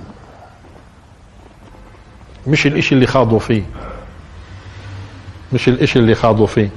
مش 2.48 2.68
الإشي 2.68 2.96
اللي 2.96 3.08
خاضوا 3.08 3.40
فيه. 3.40 3.64
مش 5.54 5.68
الإشي 5.68 6.00
اللي 6.00 6.16
خاضوا 6.16 6.48
فيه. 6.48 6.70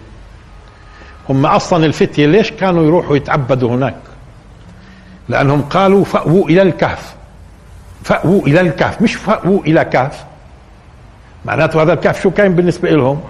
هم 1.28 1.46
أصلا 1.46 1.86
الفتية 1.86 2.26
ليش 2.26 2.50
كانوا 2.50 2.84
يروحوا 2.84 3.16
يتعبدوا 3.16 3.70
هناك؟ 3.70 3.96
لأنهم 5.28 5.62
قالوا 5.62 6.04
فأووا 6.04 6.48
إلى 6.48 6.62
الكهف. 6.62 7.15
فأووا 8.06 8.42
إلى 8.46 8.60
الكهف. 8.60 9.02
مش 9.02 9.14
فأووا 9.14 9.60
إلى 9.60 9.84
كهف. 9.84 10.24
معناته 11.44 11.82
هذا 11.82 11.92
الكهف 11.92 12.22
شو 12.22 12.30
كان 12.30 12.54
بالنسبة 12.54 12.90
لهم 12.90 13.20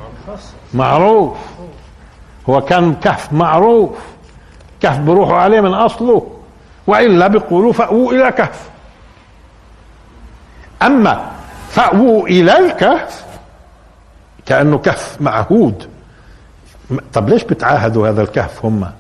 معروف. 0.75 1.39
هو 2.49 2.61
كان 2.61 2.95
كهف 2.95 3.33
معروف. 3.33 3.91
كهف 4.81 4.99
بروحوا 4.99 5.37
عليه 5.37 5.61
من 5.61 5.75
أصله. 5.75 6.27
وإلا 6.87 7.27
بيقولوا 7.27 7.73
فأووا 7.73 8.13
إلى 8.13 8.33
كهف. 8.33 8.69
أما 10.83 11.31
فأووا 11.71 12.29
إلى 12.29 12.59
الكهف 12.59 13.25
كأنه 14.47 14.79
كهف 14.79 15.17
معهود. 15.21 15.89
طب 17.13 17.29
ليش 17.29 17.45
بتعاهدوا 17.45 18.09
هذا 18.09 18.23
الكهف 18.23 18.65
هم؟ 18.65 18.91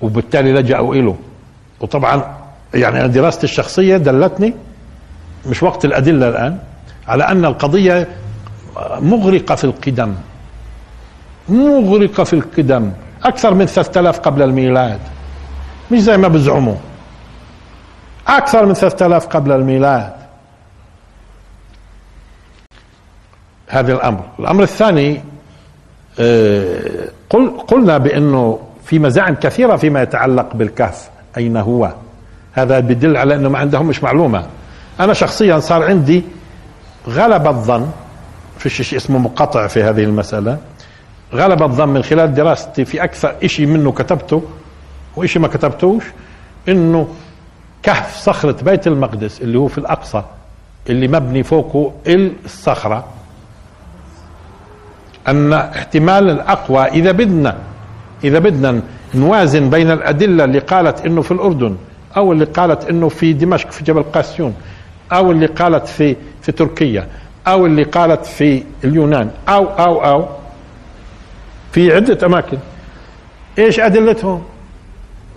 وبالتالي 0.00 0.52
لجأوا 0.52 0.94
إله 0.94 1.16
وطبعا 1.80 2.39
يعني 2.74 3.00
أنا 3.00 3.06
دراستي 3.06 3.44
الشخصية 3.44 3.96
دلتني 3.96 4.54
مش 5.46 5.62
وقت 5.62 5.84
الأدلة 5.84 6.28
الآن 6.28 6.58
على 7.08 7.24
أن 7.24 7.44
القضية 7.44 8.08
مغرقة 9.00 9.54
في 9.54 9.64
القدم. 9.64 10.14
مغرقة 11.48 12.24
في 12.24 12.32
القدم. 12.32 12.92
أكثر 13.24 13.54
من 13.54 13.66
3000 13.66 14.18
قبل 14.18 14.42
الميلاد. 14.42 15.00
مش 15.92 15.98
زي 16.00 16.16
ما 16.16 16.28
بزعموا. 16.28 16.74
أكثر 18.28 18.66
من 18.66 18.74
3000 18.74 19.26
قبل 19.26 19.52
الميلاد. 19.52 20.12
هذا 23.68 23.92
الأمر. 23.92 24.24
الأمر 24.38 24.62
الثاني 24.62 25.20
آه، 26.20 27.08
قل 27.30 27.50
قلنا 27.50 27.98
بأنه 27.98 28.58
في 28.84 28.98
مزاعم 28.98 29.34
كثيرة 29.34 29.76
فيما 29.76 30.02
يتعلق 30.02 30.54
بالكهف. 30.54 31.10
أين 31.36 31.56
هو؟ 31.56 31.92
هذا 32.52 32.80
بدل 32.80 33.16
على 33.16 33.34
أنه 33.34 33.48
ما 33.48 33.58
عندهم 33.58 33.86
مش 33.86 34.02
معلومة. 34.02 34.46
أنا 35.00 35.12
شخصيا 35.12 35.58
صار 35.58 35.82
عندي 35.82 36.22
غلب 37.08 37.46
الظن 37.46 37.90
فيش 38.58 38.82
شيء 38.82 38.98
اسمه 38.98 39.18
مقاطع 39.18 39.66
في 39.66 39.82
هذه 39.82 40.04
المسألة 40.04 40.58
غلب 41.34 41.62
الظن 41.62 41.88
من 41.88 42.02
خلال 42.02 42.34
دراستي 42.34 42.84
في 42.84 43.04
أكثر 43.04 43.34
شيء 43.46 43.66
منه 43.66 43.92
كتبته 43.92 44.42
وإشي 45.16 45.38
ما 45.38 45.48
كتبتوش 45.48 46.04
إنه 46.68 47.08
كهف 47.82 48.16
صخرة 48.16 48.56
بيت 48.62 48.86
المقدس 48.86 49.42
اللي 49.42 49.58
هو 49.58 49.68
في 49.68 49.78
الأقصى 49.78 50.22
اللي 50.90 51.08
مبني 51.08 51.42
فوقه 51.42 51.92
الصخرة. 52.44 53.04
أن 55.28 55.52
احتمال 55.52 56.30
الأقوى 56.30 56.84
إذا 56.84 57.12
بدنا 57.12 57.56
إذا 58.24 58.38
بدنا 58.38 58.80
نوازن 59.14 59.70
بين 59.70 59.90
الأدلة 59.90 60.44
اللي 60.44 60.58
قالت 60.58 61.06
إنه 61.06 61.22
في 61.22 61.30
الأردن 61.30 61.76
أو 62.16 62.32
اللي 62.32 62.44
قالت 62.44 62.84
إنه 62.84 63.08
في 63.08 63.32
دمشق 63.32 63.70
في 63.70 63.84
جبل 63.84 64.02
قاسيون 64.02 64.54
أو 65.12 65.30
اللي 65.30 65.46
قالت 65.46 65.86
في 65.88 66.16
في 66.42 66.52
تركيا 66.52 67.06
أو 67.46 67.66
اللي 67.66 67.82
قالت 67.82 68.26
في 68.26 68.64
اليونان 68.84 69.30
أو 69.48 69.64
أو 69.66 70.04
أو 70.04 70.28
في 71.72 71.94
عدة 71.94 72.26
أماكن. 72.26 72.58
إيش 73.58 73.80
أدلتهم؟ 73.80 74.42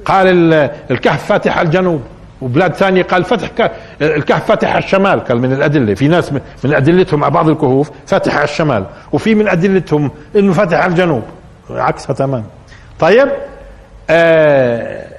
قال 0.05 0.53
الكهف 0.91 1.25
فاتح 1.25 1.57
على 1.57 1.65
الجنوب 1.65 2.01
وبلاد 2.41 2.73
ثانية 2.73 3.03
قال 3.03 3.23
فتح 3.23 3.69
الكهف 4.01 4.45
فاتح 4.45 4.69
على 4.69 4.83
الشمال 4.83 5.19
قال 5.19 5.39
من 5.41 5.53
الأدلة. 5.53 5.93
في 5.93 6.07
ناس 6.07 6.33
من 6.63 6.73
أدلتهم 6.73 7.19
مع 7.19 7.29
بعض 7.29 7.49
الكهوف 7.49 7.91
فاتح 8.07 8.36
على 8.36 8.43
الشمال 8.43 8.86
وفي 9.12 9.36
من 9.36 9.47
أدلتهم 9.47 10.12
إنه 10.36 10.53
فاتح 10.53 10.77
على 10.77 10.91
الجنوب. 10.91 11.23
عكسها 11.69 12.13
تمام 12.13 12.43
طيب 12.99 13.29
آه 14.09 15.12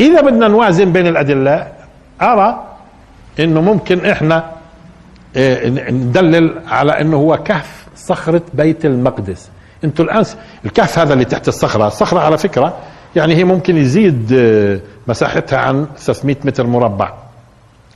إذا 0.00 0.20
بدنا 0.20 0.48
نوازن 0.48 0.92
بين 0.92 1.06
الأدلة 1.06 1.72
أرى 2.22 2.66
إنه 3.40 3.60
ممكن 3.60 4.06
إحنا 4.06 4.50
آه 5.36 5.68
ندلل 5.90 6.54
على 6.68 7.00
إنه 7.00 7.16
هو 7.16 7.36
كهف 7.36 7.86
صخرة 7.96 8.42
بيت 8.54 8.84
المقدس. 8.84 9.50
أنتوا 9.84 10.04
الآن 10.04 10.24
الكهف 10.64 10.98
هذا 10.98 11.12
اللي 11.12 11.24
تحت 11.24 11.48
الصخرة 11.48 11.86
الصخرة 11.86 12.20
على 12.20 12.38
فكرة 12.38 12.76
يعني 13.16 13.36
هي 13.36 13.44
ممكن 13.44 13.76
يزيد 13.76 14.32
آه، 14.32 14.80
مساحتها 15.06 15.58
عن 15.58 15.86
300 15.98 16.36
متر 16.44 16.66
مربع. 16.66 17.12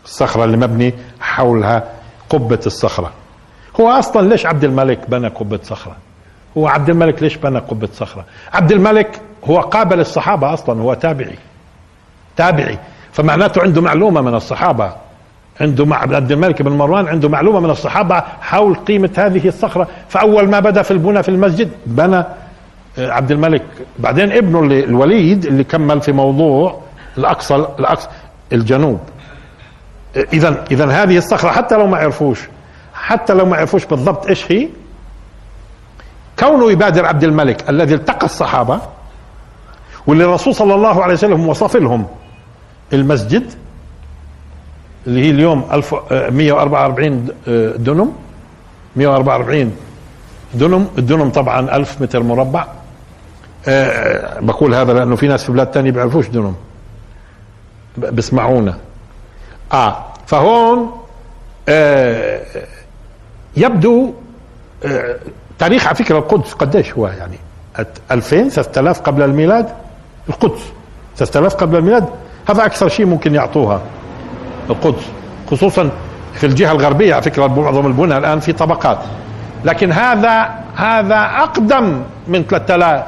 الصخرة 0.05 0.45
اللي 0.45 0.57
مبني 0.57 0.95
حولها 1.21 1.85
قبة 2.31 2.61
الصخرة. 2.67 3.11
هو 3.81 3.91
أصلا 3.91 4.29
ليش 4.29 4.47
عبد 4.47 4.65
الملك 4.65 5.11
بنى 5.11 5.29
قبة 5.29 5.61
صخرة؟ 5.63 5.97
هو 6.59 6.67
عبد 6.69 6.91
الملك 6.91 7.23
ليش 7.23 7.37
بنى 7.37 7.59
قبة 7.59 7.89
صخرة؟ 7.93 8.25
عبد 8.53 8.73
الملك 8.73 9.21
هو 9.45 9.61
قابل 9.61 10.01
الصحابة 10.01 10.55
أصلا 10.55 10.83
هو 10.83 10.95
تابعي. 10.95 11.39
تابعي. 12.37 12.79
فمعناته 13.13 13.63
عنده 13.63 13.81
معلومة 13.83 14.21
من 14.21 14.35
الصحابة. 14.35 14.93
عنده 15.61 15.85
مع 15.87 15.97
عبد 15.97 16.33
الملك 16.33 16.63
بن 16.63 16.73
مروان 16.73 17.09
عنده 17.09 17.29
معلومة 17.29 17.61
من 17.61 17.71
الصحابة 17.71 18.23
حول 18.41 18.75
قيمة 18.75 19.11
هذه 19.17 19.49
الصخرة. 19.49 19.89
فأول 20.09 20.49
ما 20.51 20.61
بدأ 20.61 20.83
في 20.83 20.91
البنى 20.91 21.23
في 21.23 21.29
المسجد 21.29 21.71
بنى 21.87 22.25
عبد 22.99 23.31
الملك. 23.31 23.63
بعدين 23.99 24.33
ابنه 24.33 24.61
اللي 24.61 24.85
الوليد 24.85 25.47
اللي 25.47 25.65
كمل 25.65 26.01
في 26.01 26.13
موضوع 26.13 26.81
الاقصى 27.19 27.55
الاقصى 27.55 28.09
الجنوب. 28.53 29.01
اذا 30.33 30.65
اذا 30.71 30.87
هذه 30.87 31.19
الصخرة 31.19 31.51
حتى 31.51 31.75
لو 31.77 31.87
ما 31.87 31.97
عرفوش 31.97 32.41
حتى 32.95 33.33
لو 33.35 33.47
ما 33.47 33.57
عرفوش 33.57 33.85
بالضبط 33.85 34.27
إيش 34.27 34.53
هي 34.53 34.69
كونه 36.39 36.73
يبادر 36.73 37.07
عبد 37.07 37.25
الملك 37.25 37.71
الذي 37.71 37.95
التقى 37.95 38.27
الصحابة 38.27 38.81
واللي 40.07 40.25
الرسول 40.25 40.55
صلى 40.55 40.75
الله 40.75 41.03
عليه 41.03 41.15
وسلم 41.15 41.49
وصف 41.49 41.77
لهم 41.77 42.07
المسجد 42.95 43.51
اللي 45.07 45.25
هي 45.27 45.31
اليوم 45.31 45.65
1144 45.73 47.29
دنم 47.79 48.13
144 48.97 49.73
دنم 50.55 50.89
الدنم 50.99 51.31
طبعا 51.31 51.77
1000 51.77 52.03
متر 52.03 52.23
مربع. 52.23 52.67
أه 53.69 54.41
بقول 54.41 54.75
هذا 54.75 54.93
لأنه 54.93 55.17
في 55.17 55.29
ناس 55.29 55.45
في 55.45 55.53
بلاد 55.53 55.71
تانية 55.71 55.91
بيعرفوش 55.91 56.29
دنم 56.29 56.55
بسمعونا 57.99 58.79
آه 59.73 60.05
فهون 60.27 60.91
آه 61.69 62.41
يبدو 63.57 64.13
آه 64.85 65.17
تاريخ 65.59 65.87
على 65.87 65.95
فكرة 65.97 66.19
القدس 66.19 66.53
قديش 66.53 66.93
هو 66.93 67.07
يعني. 67.09 67.37
2000 68.11 68.49
3000 68.49 69.01
قبل 69.01 69.23
الميلاد. 69.23 69.69
القدس 70.29 70.63
3000 71.17 71.55
قبل 71.55 71.77
الميلاد. 71.77 72.09
هذا 72.49 72.67
أكثر 72.67 72.89
شيء 72.89 73.07
ممكن 73.07 73.35
يعطوها. 73.35 73.81
القدس 74.71 75.03
خصوصا 75.51 75.91
في 76.35 76.47
الجهة 76.47 76.73
الغربية 76.73 77.15
على 77.15 77.23
فكرة 77.23 77.47
معظم 77.47 77.87
البنى 77.87 78.19
الآن 78.19 78.41
في 78.41 78.53
طبقات. 78.53 78.99
لكن 79.65 79.93
هذا 79.93 80.51
هذا 80.77 81.17
أقدم 81.17 82.03
من 82.29 82.45
3000 82.51 83.05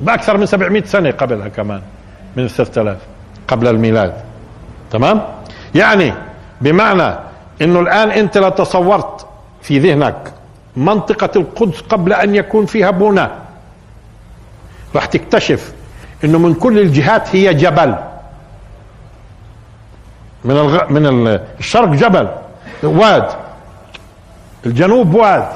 بأكثر 0.00 0.36
من 0.36 0.46
700 0.46 0.84
سنة 0.84 1.10
قبلها 1.10 1.48
كمان 1.48 1.80
من 2.36 2.48
3000 2.48 2.96
قبل 3.48 3.68
الميلاد. 3.68 4.12
تمام؟ 4.90 5.22
يعني 5.74 6.12
بمعنى 6.60 7.14
إنه 7.62 7.80
الآن 7.80 8.10
أنت 8.10 8.38
لو 8.38 8.48
تصورت 8.48 9.26
في 9.62 9.78
ذهنك 9.78 10.32
منطقة 10.76 11.30
القدس 11.36 11.80
قبل 11.80 12.12
أن 12.12 12.34
يكون 12.34 12.66
فيها 12.66 12.90
بنى 12.90 13.28
راح 14.94 15.06
تكتشف 15.06 15.72
إنه 16.24 16.38
من 16.38 16.54
كل 16.54 16.78
الجهات 16.78 17.36
هي 17.36 17.54
جبل. 17.54 17.94
من 20.44 20.50
الغ... 20.50 20.92
من 20.92 21.26
الشرق 21.58 21.88
جبل 21.88 22.28
واد. 22.82 23.28
الجنوب 24.66 25.14
واد. 25.14 25.48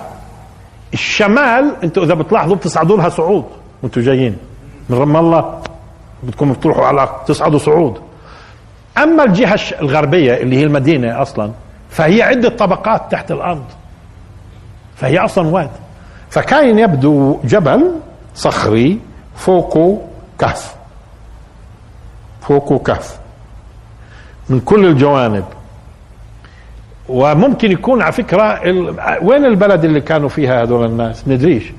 الشمال 0.92 1.76
أنتوا 1.84 2.04
إذا 2.04 2.14
بتلاحظوا 2.14 2.56
بتصعدوا 2.56 2.96
لها 2.96 3.08
صعود. 3.08 3.44
وانتوا 3.82 4.02
جايين. 4.02 4.36
من 4.88 4.98
رام 4.98 5.16
الله 5.16 5.62
بدكم 6.22 6.52
تروحوا 6.52 6.86
على 6.86 7.08
تصعدوا 7.26 7.58
صعود. 7.58 8.00
أما 8.98 9.24
الجهة 9.24 9.60
الغربية 9.80 10.34
اللي 10.34 10.56
هي 10.56 10.64
المدينة 10.64 11.22
أصلا 11.22 11.50
فهي 11.90 12.22
عدة 12.22 12.48
طبقات 12.48 13.12
تحت 13.12 13.30
الأرض. 13.30 13.64
فهي 14.96 15.18
أصلا 15.18 15.48
واد. 15.48 15.70
فكاين 16.30 16.78
يبدو 16.78 17.40
جبل 17.44 17.92
صخري 18.34 19.00
فوقه 19.36 19.98
كهف. 20.38 20.74
فوقه 22.40 22.78
كهف. 22.78 23.21
من 24.48 24.60
كل 24.60 24.86
الجوانب. 24.86 25.44
وممكن 27.08 27.72
يكون 27.72 28.02
على 28.02 28.12
فكرة 28.12 28.60
وين 29.22 29.44
البلد 29.44 29.84
اللي 29.84 30.00
كانوا 30.00 30.28
فيها 30.28 30.62
هذول 30.62 30.86
الناس؟ 30.86 31.28
ندريش 31.28 31.72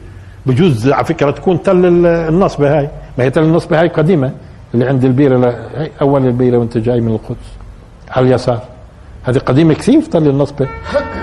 بجوز 0.45 0.91
على 0.91 1.05
فكرة 1.05 1.31
تكون 1.31 1.63
تل 1.63 1.85
النصبه 2.05 2.77
هاي. 2.79 2.89
ما 3.17 3.23
هي 3.23 3.29
تل 3.29 3.43
النصبه 3.43 3.81
هاي 3.81 3.87
قديمة 3.87 4.31
اللي 4.73 4.85
عند 4.85 5.05
البيره 5.05 5.55
أول 6.01 6.25
البيره 6.25 6.57
وانت 6.57 6.77
جاي 6.77 7.01
من 7.01 7.11
القدس 7.11 7.47
على 8.11 8.27
اليسار. 8.27 8.61
هذه 9.23 9.37
قديمة 9.37 9.73
كثير 9.73 10.01
تل 10.01 10.27
النصبه 10.27 10.67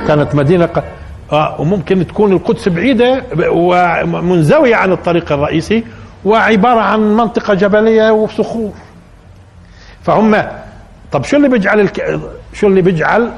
كانت 0.09 0.35
مدينة 0.35 0.67
ق... 0.67 0.85
آه 1.33 1.61
وممكن 1.61 2.07
تكون 2.07 2.33
القدس 2.33 2.69
بعيدة 2.69 3.23
ومنزوية 3.51 4.77
عن 4.77 4.93
الطريق 4.93 5.33
الرئيسي 5.33 5.85
وعبارة 6.25 6.81
عن 6.81 7.17
منطقة 7.17 7.55
جبلية 7.55 8.11
وصخور. 8.11 8.73
فهم 10.03 10.43
طب 11.13 11.25
شو 11.25 11.37
اللي 11.37 11.49
بيجعل 11.49 11.81
الك... 11.81 12.21
شو 12.53 12.67
اللي 12.67 12.83
بيجعل 12.83 13.33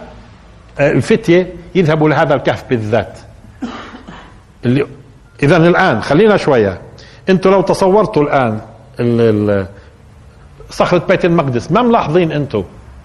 الفتية 0.81 1.53
يذهبوا 1.75 2.09
لهذا 2.09 2.35
الكهف 2.35 2.65
بالذات؟ 2.71 3.19
اللي 4.65 4.87
اذا 5.43 5.57
الآن 5.57 6.03
خلينا 6.03 6.37
شوية. 6.37 6.81
أنتم 7.29 7.51
لو 7.51 7.61
تصورتوا 7.61 8.23
الآن 8.23 8.61
صخرة 10.71 11.03
بيت 11.09 11.25
المقدس 11.25 11.71
ما 11.73 11.83
ملاحظين 11.83 12.33
أنتم 12.33 12.65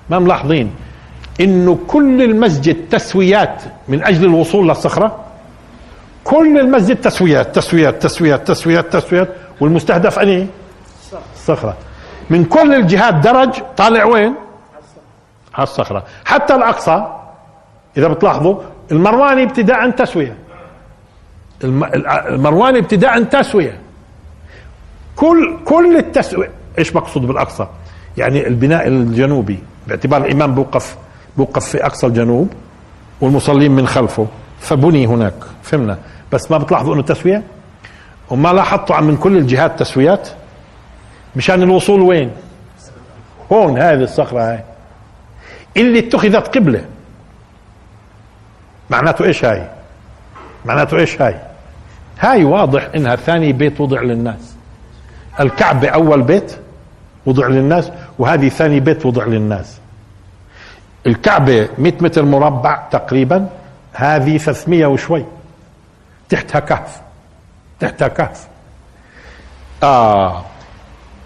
ما 0.10 0.20
ملاحظين؟ 0.20 0.72
إنه 1.42 1.80
كل 1.88 2.22
المسجد 2.22 2.90
تسويات 2.90 3.64
من 3.88 4.04
أجل 4.04 4.26
الوصول 4.26 4.70
للصخرة؟ 4.70 5.20
كل 6.24 6.60
المسجد 6.60 6.96
تسويات 6.96 7.56
تسويات 7.56 8.04
تسويات 8.04 8.48
تسويات 8.48 8.94
تسويات 8.94 9.30
والمستهدف 9.62 10.20
أني؟ 10.20 10.48
الصخرة 11.36 11.78
من 12.30 12.46
كل 12.46 12.74
الجهات 12.74 13.14
درج 13.14 13.50
طالع 13.78 14.06
وين؟ 14.06 14.36
على 15.58 15.64
الصخرة 15.64 16.04
حتى 16.26 16.56
الأقصى 16.56 17.08
إذا 17.98 18.08
بتلاحظوا 18.08 18.62
المرواني 18.92 19.44
ابتداء 19.44 19.90
تسوية. 19.90 20.38
المرواني 21.64 22.80
ابتداء 22.80 23.24
تسوية. 23.24 23.80
كل 25.16 25.58
كل 25.66 25.98
التسوية 25.98 26.50
إيش 26.78 26.96
مقصود 26.96 27.28
بالأقصى؟ 27.28 27.68
يعني 28.18 28.48
البناء 28.48 28.88
الجنوبي 28.88 29.60
باعتبار 29.88 30.26
الإمام 30.26 30.56
بوقف 30.56 30.98
بوقف 31.38 31.66
في 31.66 31.86
أقصى 31.86 32.08
الجنوب 32.08 32.54
والمصلين 33.22 33.72
من 33.72 33.88
خلفه 33.88 34.28
فبني 34.60 35.08
هناك 35.08 35.34
فهمنا؟ 35.64 35.98
بس 36.32 36.52
ما 36.52 36.58
بتلاحظوا 36.58 36.94
إنه 36.94 37.02
تسوية؟ 37.02 37.44
وما 38.30 38.54
لاحظتوا 38.54 39.00
من 39.00 39.18
كل 39.18 39.38
الجهات 39.38 39.80
تسويات؟ 39.80 40.30
مشان 41.36 41.64
الوصول 41.64 42.02
وين؟ 42.02 42.32
هون 43.52 43.78
هذه 43.78 44.04
الصخرة 44.04 44.40
هاي. 44.42 44.64
اللي 45.78 46.00
اتخذت 46.00 46.58
قبلة. 46.58 46.86
معناته 48.90 49.26
إيش 49.26 49.46
هاي؟ 49.46 49.68
معناته 50.66 50.98
إيش 50.98 51.22
هاي؟ 51.22 51.36
هاي 52.20 52.44
واضح 52.44 52.90
إنها 52.96 53.16
ثاني 53.16 53.54
بيت 53.54 53.82
وضع 53.82 54.02
للناس. 54.02 54.56
الكعبة 55.40 55.90
أول 55.90 56.22
بيت 56.22 56.58
وضع 57.26 57.48
للناس 57.48 57.92
وهذه 58.20 58.50
ثاني 58.50 58.80
بيت 58.80 59.06
وضع 59.06 59.26
للناس. 59.26 59.80
الكعبة 61.08 61.70
100 61.78 61.94
متر 62.02 62.26
مربع 62.26 62.88
تقريبا 62.92 63.50
هذه 63.94 64.38
300 64.38 64.86
وشوي. 64.86 65.26
تحتها 66.30 66.60
كهف. 66.60 67.02
تحتها 67.80 68.08
كهف. 68.08 68.48
آه. 69.84 70.46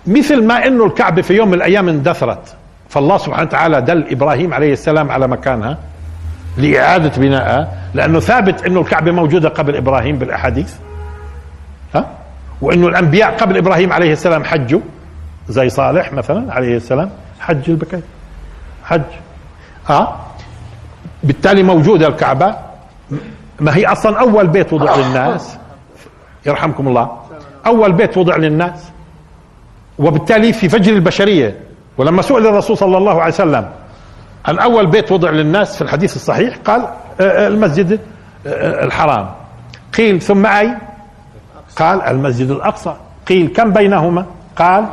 مثل 0.07 0.43
ما 0.43 0.67
إنه 0.67 0.85
الكعبة 0.85 1.21
في 1.21 1.33
يوم 1.33 1.47
من 1.47 1.53
الأيام 1.53 1.89
اندثرت. 1.89 2.55
فالله 2.91 3.17
سبحانه 3.17 3.47
وتعالى 3.47 3.82
دل 3.82 4.06
إبراهيم 4.12 4.54
عليه 4.54 4.73
السلام 4.73 5.12
على 5.12 5.27
مكانها 5.27 5.77
لإعادة 6.58 7.21
بنائها 7.21 7.67
لأنه 7.93 8.19
ثابت 8.19 8.65
أنه 8.65 8.82
الكعبة 8.82 9.12
موجودة 9.12 9.49
قبل 9.49 9.75
إبراهيم 9.75 10.17
بالأحاديث. 10.17 10.75
ها؟ 11.95 12.06
وأنه 12.62 12.88
الأنبياء 12.88 13.38
قبل 13.38 13.58
إبراهيم 13.58 13.93
عليه 13.93 14.12
السلام 14.12 14.43
حجوا 14.43 14.80
زي 15.49 15.69
صالح 15.69 16.13
مثلا 16.13 16.54
عليه 16.54 16.77
السلام 16.77 17.10
حج 17.39 17.69
البكير. 17.69 18.01
حج. 18.84 19.01
آه؟ 19.89 20.15
بالتالي 21.23 21.63
موجودة 21.63 22.08
الكعبة. 22.08 22.56
ما 23.60 23.75
هي 23.77 23.86
أصلا 23.86 24.19
أول 24.19 24.47
بيت 24.47 24.73
وضع 24.73 24.95
للناس. 24.95 25.58
يرحمكم 26.45 26.88
الله. 26.88 27.17
أول 27.65 27.91
بيت 27.91 28.17
وضع 28.17 28.36
للناس. 28.36 28.89
وبالتالي 29.99 30.54
في 30.54 30.69
فجر 30.69 30.93
البشرية. 30.93 31.70
ولما 31.97 32.21
سئل 32.21 32.47
الرسول 32.47 32.77
صلى 32.77 32.97
الله 32.97 33.21
عليه 33.21 33.34
وسلم 33.34 33.69
عن 34.45 34.60
أول 34.60 34.88
بيت 34.88 35.12
وضع 35.12 35.30
للناس 35.30 35.75
في 35.75 35.82
الحديث 35.82 36.15
الصحيح 36.15 36.58
قال 36.58 36.82
آه، 36.82 37.23
آه، 37.23 37.47
المسجد 37.47 37.99
آه، 38.47 38.86
الحرام. 38.86 39.30
قيل 39.97 40.21
ثم 40.21 40.45
أي؟ 40.45 40.77
قال 41.75 42.01
المسجد 42.01 42.51
الأقصى. 42.51 42.95
قيل 43.27 43.47
كم 43.47 43.73
بينهما؟ 43.73 44.25
قال 44.56 44.86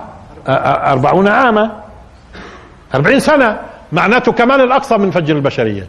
أربعون 0.48 1.28
عاما. 1.28 1.82
أربعين 2.94 3.20
سنة. 3.20 3.60
معناته 3.92 4.32
كمان 4.32 4.60
الأقصى 4.60 4.96
من 4.96 5.10
فجر 5.10 5.36
البشرية. 5.36 5.86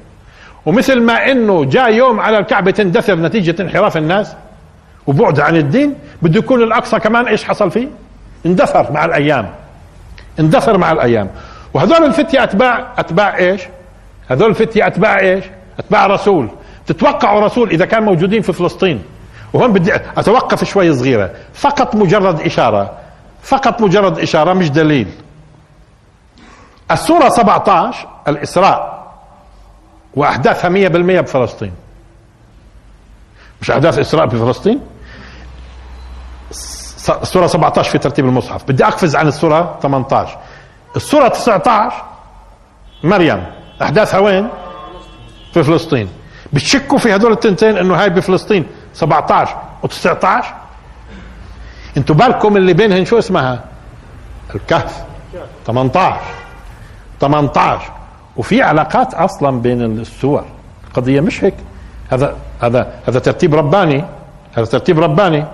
ومثل 0.65 1.01
ما 1.01 1.31
إنه 1.31 1.65
جاء 1.65 1.93
يوم 1.93 2.19
على 2.19 2.37
الكعبة 2.37 2.71
تندثر 2.71 3.15
نتيجة 3.15 3.61
انحراف 3.61 3.97
الناس 3.97 4.35
وبعد 5.07 5.39
عن 5.39 5.55
الدين 5.55 5.95
بده 6.21 6.39
يكون 6.39 6.63
الأقصى 6.63 6.99
كمان 6.99 7.27
إيش 7.27 7.43
حصل 7.43 7.71
فيه؟ 7.71 7.87
اندثر 8.45 8.91
مع 8.91 9.05
الأيام. 9.05 9.49
اندثر 10.39 10.77
مع 10.77 10.91
الأيام. 10.91 11.29
وهذول 11.73 12.05
الفتية 12.05 12.43
أتباع 12.43 12.93
أتباع 12.97 13.37
إيش؟ 13.37 13.61
هذول 14.29 14.49
الفتية 14.49 14.87
أتباع 14.87 15.19
إيش؟ 15.19 15.45
أتباع 15.79 16.07
رسول. 16.07 16.49
تتوقعوا 16.87 17.41
رسول 17.41 17.69
إذا 17.69 17.85
كان 17.85 18.03
موجودين 18.03 18.41
في 18.41 18.53
فلسطين. 18.53 19.03
وهون 19.53 19.73
بدي 19.73 19.95
أتوقف 19.95 20.63
شوي 20.63 20.93
صغيرة. 20.93 21.31
فقط 21.53 21.95
مجرد 21.95 22.41
إشارة. 22.41 22.91
فقط 23.43 23.81
مجرد 23.81 24.19
إشارة 24.19 24.53
مش 24.53 24.69
دليل. 24.69 25.07
السورة 26.91 27.29
17 27.29 28.07
الإسراء 28.27 29.09
وأحداثها 30.15 30.69
100% 30.69 31.21
بفلسطين. 31.21 31.71
مش 33.61 33.71
أحداث 33.71 33.99
إسراء 33.99 34.25
بفلسطين 34.25 34.81
السورة 37.09 37.47
17 37.47 37.91
في 37.91 37.97
ترتيب 37.97 38.25
المصحف. 38.25 38.63
بدي 38.63 38.85
أقفز 38.85 39.15
عن 39.15 39.27
السورة 39.27 39.79
18 39.81 40.37
السورة 40.95 41.27
19 41.27 42.03
مريم 43.03 43.43
أحداثها 43.81 44.19
وين؟ 44.19 44.47
في 45.53 45.63
فلسطين. 45.63 46.09
بتشكوا 46.53 46.97
في 46.97 47.15
هدول 47.15 47.31
التنتين 47.31 47.77
إنه 47.77 47.95
هاي 47.95 48.09
بفلسطين. 48.09 48.65
17 48.93 49.55
و19 49.83 50.45
أنتوا 51.97 52.15
بالكم 52.15 52.57
اللي 52.57 52.73
بينهن 52.73 53.05
شو 53.05 53.19
اسمها؟ 53.19 53.63
الكهف. 54.55 55.03
18 55.65 56.19
18 57.21 57.91
وفي 58.37 58.61
علاقات 58.61 59.13
أصلا 59.13 59.61
بين 59.61 59.81
السور. 59.81 60.45
القضية 60.87 61.21
مش 61.21 61.43
هيك. 61.43 61.55
هذا 62.09 62.35
هذا 62.61 62.93
هذا 63.07 63.19
ترتيب 63.19 63.55
رباني. 63.55 64.05
هذا 64.53 64.65
ترتيب 64.65 64.99
رباني. 64.99 65.45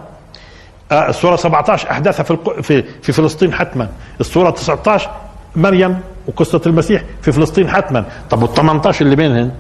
آه 0.92 1.10
السورة 1.10 1.36
17 1.36 1.92
أحداثها 1.92 2.24
في 2.24 2.38
في 2.64 2.84
في 3.02 3.12
فلسطين 3.12 3.54
حتما. 3.54 3.90
السورة 4.20 4.50
19 4.50 5.10
مريم 5.56 6.00
وقصة 6.28 6.62
المسيح 6.66 7.04
في 7.22 7.32
فلسطين 7.32 7.70
حتما. 7.70 8.06
طب 8.30 8.42
وال 8.42 8.54
18 8.54 9.06
اللي 9.06 9.16
بينهن؟ 9.16 9.52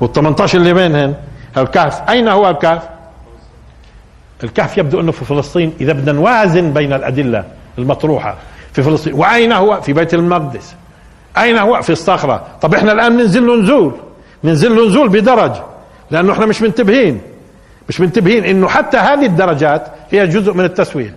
وال 0.00 0.12
18 0.12 0.58
اللي 0.58 0.74
بينهن؟ 0.74 1.14
الكهف. 1.56 2.10
أين 2.10 2.28
هو 2.28 2.50
الكهف؟ 2.50 2.82
الكهف 4.44 4.78
يبدو 4.78 5.00
أنه 5.00 5.12
في 5.12 5.24
فلسطين 5.24 5.72
إذا 5.80 5.92
بدنا 5.92 6.12
نوازن 6.12 6.72
بين 6.72 6.92
الأدلة 6.92 7.44
المطروحة 7.78 8.34
في 8.72 8.82
فلسطين. 8.82 9.14
وأين 9.14 9.52
هو؟ 9.52 9.80
في 9.80 9.92
بيت 9.92 10.14
المقدس. 10.14 10.74
أين 11.38 11.58
هو؟ 11.58 11.82
في 11.82 11.90
الصخرة. 11.90 12.46
طب 12.60 12.74
إحنا 12.74 12.92
الآن 12.92 13.16
ننزل 13.16 13.46
له 13.46 13.56
نزول. 13.56 13.92
ننزل 14.44 14.76
له 14.76 15.08
بدرج. 15.08 15.52
لأنه 16.10 16.32
إحنا 16.32 16.46
مش 16.46 16.62
منتبهين. 16.62 17.20
مش 17.90 18.00
منتبهين 18.00 18.44
إنه 18.44 18.68
حتى 18.68 18.96
هذه 18.96 19.26
الدرجات 19.26 19.86
هي 20.10 20.26
جزء 20.26 20.52
من 20.52 20.64
التسوية. 20.64 21.14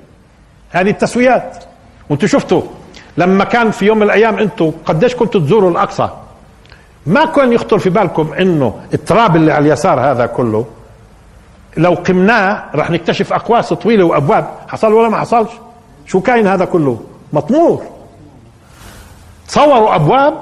هذه 0.69 0.89
التسويات. 0.89 1.63
وأنتم 2.09 2.27
شفتوا 2.27 2.61
لما 3.17 3.43
كان 3.43 3.71
في 3.71 3.85
يوم 3.85 3.97
من 3.97 4.03
الأيام 4.03 4.39
أنتم 4.39 4.71
قديش 4.85 5.15
كنتوا 5.15 5.41
تزوروا 5.41 5.71
الأقصى. 5.71 6.09
ما 7.05 7.25
كان 7.25 7.53
يخطر 7.53 7.79
في 7.79 7.89
بالكم 7.89 8.33
إنه 8.33 8.79
التراب 8.93 9.35
اللي 9.35 9.51
على 9.51 9.65
اليسار 9.67 9.99
هذا 9.99 10.25
كله 10.25 10.65
لو 11.77 11.93
قمناه 11.93 12.63
راح 12.75 12.89
نكتشف 12.89 13.33
أقواس 13.33 13.73
طويلة 13.73 14.03
وأبواب. 14.03 14.47
حصل 14.67 14.93
ولا 14.93 15.09
ما 15.09 15.17
حصلش؟ 15.17 15.51
شو 16.05 16.21
كاين 16.21 16.47
هذا 16.47 16.65
كله؟ 16.65 17.01
مطمور. 17.33 17.83
تصوروا 19.47 19.95
أبواب 19.95 20.33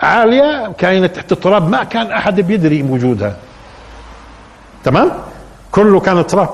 عالية 0.00 0.72
كانت 0.78 1.16
تحت 1.16 1.32
التراب. 1.32 1.70
ما 1.70 1.84
كان 1.84 2.06
أحد 2.06 2.40
بيدري 2.40 2.82
وجودها 2.82 3.36
تمام؟ 4.84 5.10
كله 5.72 6.00
كان 6.00 6.26
تراب. 6.26 6.48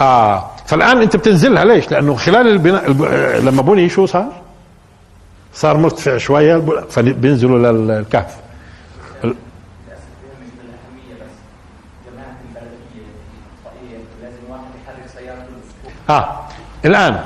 آه 0.00 0.50
فالآن 0.66 1.02
أنت 1.02 1.16
بتنزلها 1.16 1.64
ليش؟ 1.64 1.90
لأنه 1.90 2.14
خلال 2.14 2.48
البناء 2.48 2.90
لما 3.40 3.62
بني 3.62 3.88
شو 3.88 4.06
صار؟ 4.06 4.32
صار 5.54 5.76
مرتفع 5.76 6.16
شوية 6.16 6.62
فبينزلوا 6.90 7.72
للكهف. 7.72 8.36
آه 16.10 16.40
الآن. 16.84 17.20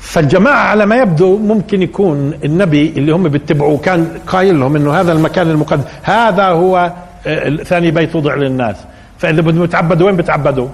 فالجماعة 0.00 0.68
على 0.68 0.86
ما 0.86 0.96
يبدو 0.96 1.38
ممكن 1.38 1.82
يكون 1.82 2.38
النبي 2.44 2.88
اللي 2.88 3.12
هم 3.12 3.28
بيتبعوه 3.28 3.78
كان 3.78 4.20
قايل 4.26 4.60
لهم 4.60 4.76
إنه 4.76 5.00
هذا 5.00 5.12
المكان 5.12 5.50
المقدس 5.50 5.84
هذا 6.02 6.48
هو 6.48 6.76
آه، 6.76 6.92
ثاني 7.64 7.90
بيت 7.90 8.16
وضع 8.16 8.34
للناس. 8.34 8.76
فإذا 9.18 9.40
بدهم 9.40 9.64
يتعبدوا 9.64 10.06
وين 10.06 10.16
بتعبدوا؟ 10.16 10.68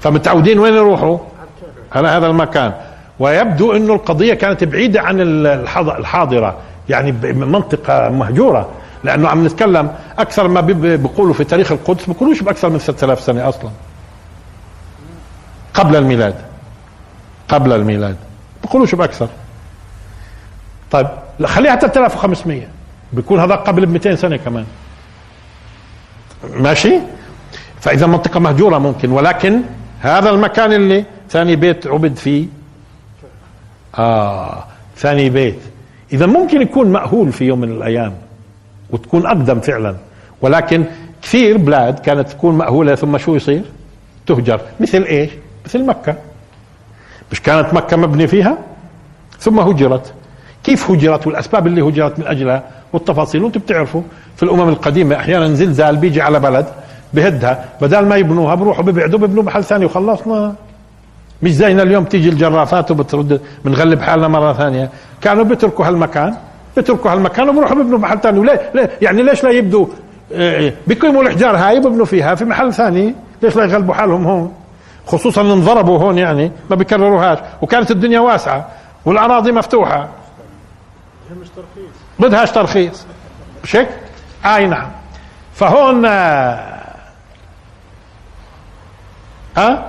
فمتعودين 0.00 0.58
وين 0.58 0.74
يروحوا؟ 0.74 1.18
على 1.92 2.08
هذا 2.08 2.26
المكان. 2.26 2.72
ويبدو 3.18 3.72
إنه 3.72 3.94
القضية 3.94 4.34
كانت 4.34 4.64
بعيدة 4.64 5.00
عن 5.00 5.20
الحاضرة 5.20 6.56
يعني 6.88 7.12
منطقة 7.32 8.08
مهجورة. 8.08 8.68
لأنه 9.04 9.28
عم 9.28 9.46
نتكلم 9.46 9.90
أكثر 10.18 10.48
ما 10.48 10.60
بيقولوا 10.60 11.34
في 11.34 11.44
تاريخ 11.44 11.72
القدس 11.72 12.06
بيقولوش 12.06 12.42
بأكثر 12.42 12.70
من 12.70 12.78
3000 12.78 13.20
سنة 13.20 13.48
أصلا. 13.48 13.70
قبل 15.74 15.96
الميلاد. 15.96 16.34
قبل 17.48 17.72
الميلاد. 17.72 18.16
بيقولوش 18.62 18.94
بأكثر. 18.94 19.28
طيب 20.90 21.06
خليها 21.44 21.76
3500 21.76 22.62
بيكون 23.12 23.40
هذا 23.40 23.54
قبل 23.54 23.86
ب 23.86 23.90
200 23.90 24.14
سنة 24.14 24.36
كمان. 24.36 24.64
ماشي؟ 26.44 26.98
فإذا 27.80 28.06
منطقة 28.06 28.40
مهجورة 28.40 28.78
ممكن 28.78 29.10
ولكن 29.10 29.60
هذا 30.00 30.30
المكان 30.30 30.72
اللي 30.72 31.04
ثاني 31.30 31.56
بيت 31.56 31.86
عبد 31.86 32.16
فيه. 32.16 32.46
آه 33.98 34.64
ثاني 34.96 35.30
بيت. 35.30 35.58
إذا 36.12 36.26
ممكن 36.26 36.62
يكون 36.62 36.88
مأهول 36.88 37.32
في 37.32 37.44
يوم 37.44 37.60
من 37.60 37.70
الأيام 37.72 38.14
وتكون 38.90 39.26
أقدم 39.26 39.60
فعلا. 39.60 39.96
ولكن 40.42 40.84
كثير 41.22 41.56
بلاد 41.56 41.98
كانت 41.98 42.28
تكون 42.28 42.54
مأهولة 42.58 42.94
ثم 42.94 43.18
شو 43.18 43.34
يصير؟ 43.34 43.62
تهجر. 44.26 44.60
مثل 44.80 45.02
إيش؟ 45.02 45.30
مثل 45.66 45.86
مكة. 45.86 46.16
مش 47.32 47.42
كانت 47.42 47.74
مكة 47.74 47.96
مبني 47.96 48.26
فيها؟ 48.26 48.58
ثم 49.38 49.60
هجرت. 49.60 50.12
كيف 50.64 50.90
هجرت؟ 50.90 51.26
والأسباب 51.26 51.66
اللي 51.66 51.82
هجرت 51.82 52.18
من 52.18 52.26
أجلها؟ 52.26 52.62
والتفاصيل 52.92 53.42
وأنتم 53.42 53.60
بتعرفوا. 53.60 54.02
في 54.36 54.42
الأمم 54.42 54.68
القديمة 54.68 55.16
أحيانا 55.16 55.54
زلزال 55.54 55.96
بيجي 55.96 56.22
على 56.22 56.40
بلد 56.40 56.66
بهدها 57.14 57.64
بدل 57.80 58.06
ما 58.06 58.16
يبنوها 58.16 58.54
بروحوا 58.54 58.84
ببعدوا 58.84 59.18
ببنوا 59.18 59.42
محل 59.42 59.64
ثاني 59.64 59.84
وخلصنا. 59.84 60.54
مش 61.42 61.54
زينا 61.54 61.82
اليوم 61.82 62.04
تيجي 62.04 62.28
الجرافات 62.28 62.90
وبترد 62.90 63.40
بنغلب 63.64 64.00
حالنا 64.02 64.28
مرة 64.28 64.52
ثانية. 64.52 64.90
كانوا 65.20 65.44
بيتركوا 65.44 65.86
هالمكان 65.86 66.34
بيتركوا 66.76 67.12
هالمكان 67.12 67.48
وبروحوا 67.48 67.76
ببنوا 67.76 67.98
محل 67.98 68.20
ثاني. 68.20 68.38
وليه؟ 68.38 68.70
ليه؟ 68.74 68.90
يعني 69.02 69.22
ليش 69.22 69.44
لا 69.44 69.50
يبدوا؟ 69.50 69.86
آه، 70.32 70.72
بيقيموا 70.86 71.22
الإحجار 71.22 71.56
هاي 71.56 71.78
وببنوا 71.78 72.04
فيها 72.04 72.34
في 72.34 72.44
محل 72.44 72.74
ثاني. 72.74 73.14
ليش 73.42 73.56
لا 73.56 73.64
يغلبوا 73.64 73.94
حالهم 73.94 74.26
هون؟ 74.26 74.52
خصوصا 75.06 75.40
انضربوا 75.40 75.98
هون 75.98 76.18
يعني 76.18 76.52
ما 76.70 76.76
بيكرروهاش. 76.76 77.38
وكانت 77.62 77.90
الدنيا 77.90 78.20
واسعة 78.20 78.68
والأراضي 79.04 79.52
مفتوحة. 79.52 80.08
مش 81.40 81.48
ترخيص 81.48 81.87
بدهاش 82.18 82.50
ترخيص. 82.50 83.06
مش 83.64 83.76
هيك؟ 83.76 83.88
أي 84.44 84.66
نعم. 84.66 84.90
فهون 85.54 86.04
ها؟ 86.04 86.78
أه؟ 89.56 89.84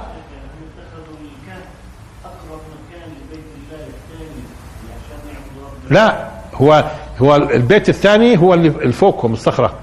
لا 5.89 6.27
هو 6.53 6.83
هو 7.21 7.35
البيت 7.35 7.89
الثاني 7.89 8.37
هو 8.37 8.53
اللي 8.53 8.67
الفوقهم 8.67 9.33
الصخره 9.33 9.73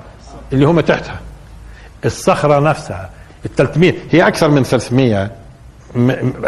اللي 0.53 0.65
هم 0.65 0.81
تحتها. 0.81 1.21
الصخرة 2.05 2.61
نفسها 2.61 3.11
ال 3.45 3.55
300 3.55 3.95
هي 4.11 4.29
أكثر 4.29 4.49
من 4.49 4.63
300 4.63 5.31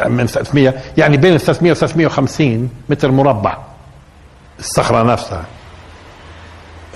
من 0.07 0.27
300 0.27 0.75
يعني 0.97 1.17
بين 1.17 1.35
ال 1.35 1.41
300 1.41 1.73
و 1.73 1.75
350 1.75 2.71
متر 2.89 3.11
مربع. 3.11 3.57
الصخرة 4.59 5.03
نفسها. 5.03 5.39
آه، 5.39 5.58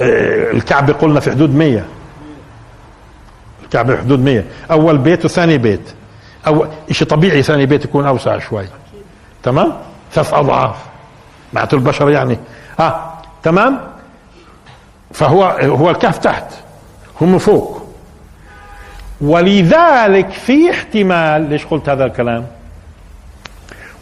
الكعبة 0.00 0.92
قلنا 0.92 1.20
في 1.20 1.30
حدود 1.30 1.54
100 1.54 1.84
الكعبة 3.64 3.94
في 3.94 4.00
حدود 4.00 4.18
100 4.20 4.44
أول 4.70 4.98
بيت 4.98 5.24
وثاني 5.24 5.58
بيت. 5.58 5.94
أو 6.46 6.66
شيء 6.90 7.08
طبيعي 7.08 7.42
ثاني 7.42 7.66
بيت 7.66 7.84
يكون 7.84 8.06
أوسع 8.06 8.38
شوي. 8.38 8.66
تمام؟ 9.42 9.72
ثلاث 10.12 10.34
أضعاف. 10.34 10.76
معناته 11.52 11.74
البشر 11.74 12.10
يعني. 12.10 12.38
آه 12.80 13.12
تمام؟ 13.42 13.80
فهو 15.12 15.44
هو 15.62 15.90
الكهف 15.90 16.18
تحت. 16.18 16.44
هم 17.20 17.38
فوق. 17.38 17.82
ولذلك 19.20 20.30
في 20.30 20.70
احتمال 20.70 21.50
ليش 21.50 21.66
قلت 21.66 21.88
هذا 21.88 22.04
الكلام؟ 22.04 22.46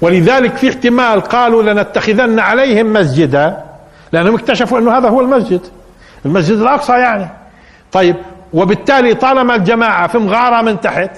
ولذلك 0.00 0.56
في 0.56 0.68
احتمال 0.68 1.20
قالوا 1.20 1.62
لنتخذن 1.62 2.38
عليهم 2.38 2.92
مسجدا 2.92 3.64
لأنهم 4.12 4.34
اكتشفوا 4.34 4.78
أنه 4.78 4.98
هذا 4.98 5.08
هو 5.08 5.20
المسجد. 5.20 5.60
المسجد 6.26 6.58
الأقصى 6.58 6.92
يعني. 6.92 7.28
طيب 7.92 8.16
وبالتالي 8.52 9.14
طالما 9.14 9.54
الجماعة 9.54 10.06
في 10.06 10.18
مغارة 10.18 10.62
من 10.62 10.80
تحت 10.80 11.10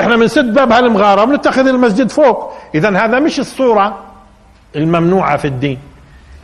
إحنا 0.00 0.16
بنسد 0.16 0.54
باب 0.54 0.72
هالمغارة 0.72 1.24
بنتخذ 1.24 1.66
المسجد 1.66 2.10
فوق. 2.10 2.52
اذا 2.74 3.04
هذا 3.04 3.18
مش 3.18 3.40
الصورة 3.40 3.98
الممنوعة 4.76 5.36
في 5.36 5.44
الدين. 5.44 5.78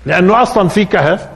لأنه 0.06 0.42
أصلا 0.42 0.68
في 0.68 0.84
كهف 0.84 1.28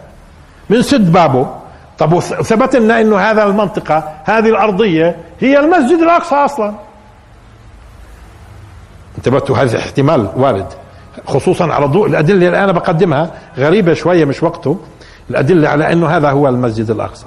بنسد 0.71 1.13
بابه. 1.13 1.55
طب 1.99 2.13
وثبت 2.13 2.77
لنا 2.77 3.01
إنه 3.01 3.19
هذا 3.19 3.45
المنطقة 3.45 4.15
هذه 4.25 4.49
الأرضية 4.49 5.17
هي 5.41 5.59
المسجد 5.59 5.99
الأقصى 5.99 6.35
أصلا. 6.35 6.75
انتبهتوا 9.19 9.57
هذا 9.57 9.79
احتمال 9.79 10.29
وارد 10.37 10.67
خصوصا 11.27 11.73
على 11.73 11.87
ضوء 11.87 12.07
الأدلة 12.07 12.47
اللي 12.47 12.65
أنا 12.65 12.73
بقدمها 12.73 13.31
غريبة 13.57 13.95
شوية 13.95 14.25
مش 14.25 14.43
وقته. 14.43 14.81
الأدلة 15.31 15.69
على 15.69 15.93
أنه 15.93 16.07
هذا 16.09 16.31
هو 16.31 16.49
المسجد 16.49 16.91
الأقصى. 16.91 17.27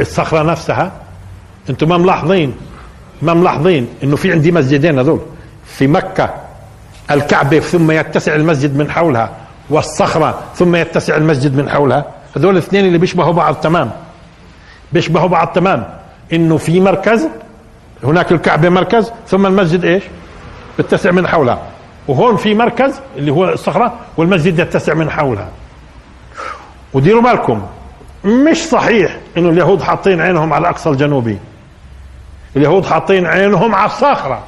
الصخرة 0.00 0.42
نفسها. 0.42 0.92
أنتم 1.70 1.88
ما 1.88 1.98
ملاحظين؟ 1.98 2.54
ما 3.22 3.34
ملاحظين 3.34 3.88
إنه 4.02 4.16
في 4.16 4.32
عندي 4.32 4.52
مسجدين 4.52 4.98
هذول؟ 4.98 5.20
في 5.66 5.86
مكة 5.86 6.34
الكعبة 7.10 7.60
ثم 7.60 7.90
يتسع 7.90 8.34
المسجد 8.34 8.76
من 8.76 8.90
حولها 8.90 9.30
والصخرة 9.70 10.40
ثم 10.54 10.76
يتسع 10.76 11.16
المسجد 11.16 11.56
من 11.56 11.68
حولها. 11.68 12.04
هذول 12.36 12.52
الاثنين 12.52 12.86
اللي 12.86 12.98
بيشبهوا 12.98 13.32
بعض 13.32 13.54
تمام. 13.54 13.90
بيشبهوا 14.92 15.28
بعض 15.28 15.48
تمام. 15.48 15.88
إنه 16.32 16.56
في 16.56 16.80
مركز 16.80 17.28
هناك 18.04 18.32
الكعبة 18.32 18.68
مركز 18.68 19.12
ثم 19.28 19.46
المسجد 19.46 19.84
إيش؟ 19.84 20.02
بتسع 20.78 21.10
من 21.10 21.26
حولها. 21.26 21.62
وهون 22.08 22.36
في 22.36 22.54
مركز 22.54 23.00
اللي 23.16 23.32
هو 23.32 23.44
الصخرة 23.44 23.94
والمسجد 24.16 24.58
يتسع 24.58 24.94
من 24.94 25.10
حولها. 25.10 25.48
وديروا 26.92 27.22
بالكم 27.22 27.66
مش 28.24 28.56
صحيح 28.56 29.16
إنه 29.36 29.48
اليهود 29.48 29.82
حاطين 29.82 30.20
عينهم 30.20 30.52
على 30.52 30.62
الاقصى 30.62 30.90
الجنوبي 30.90 31.38
اليهود 32.56 32.86
حاطين 32.86 33.26
عينهم 33.26 33.74
على 33.74 33.86
الصخرة. 33.86 34.42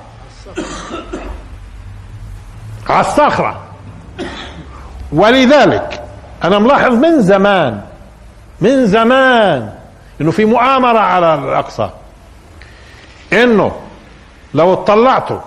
على 2.89 3.01
الصخرة. 3.01 3.61
ولذلك 5.13 6.03
أنا 6.45 6.59
ملاحظ 6.59 6.93
من 6.93 7.21
زمان 7.23 7.81
من 8.61 8.87
زمان 8.87 9.73
إنه 10.21 10.31
في 10.31 10.45
مؤامرة 10.45 10.99
على 10.99 11.35
الأقصى. 11.35 11.91
إنه 13.33 13.73
لو 14.55 14.73
اطلعتوا 14.73 15.41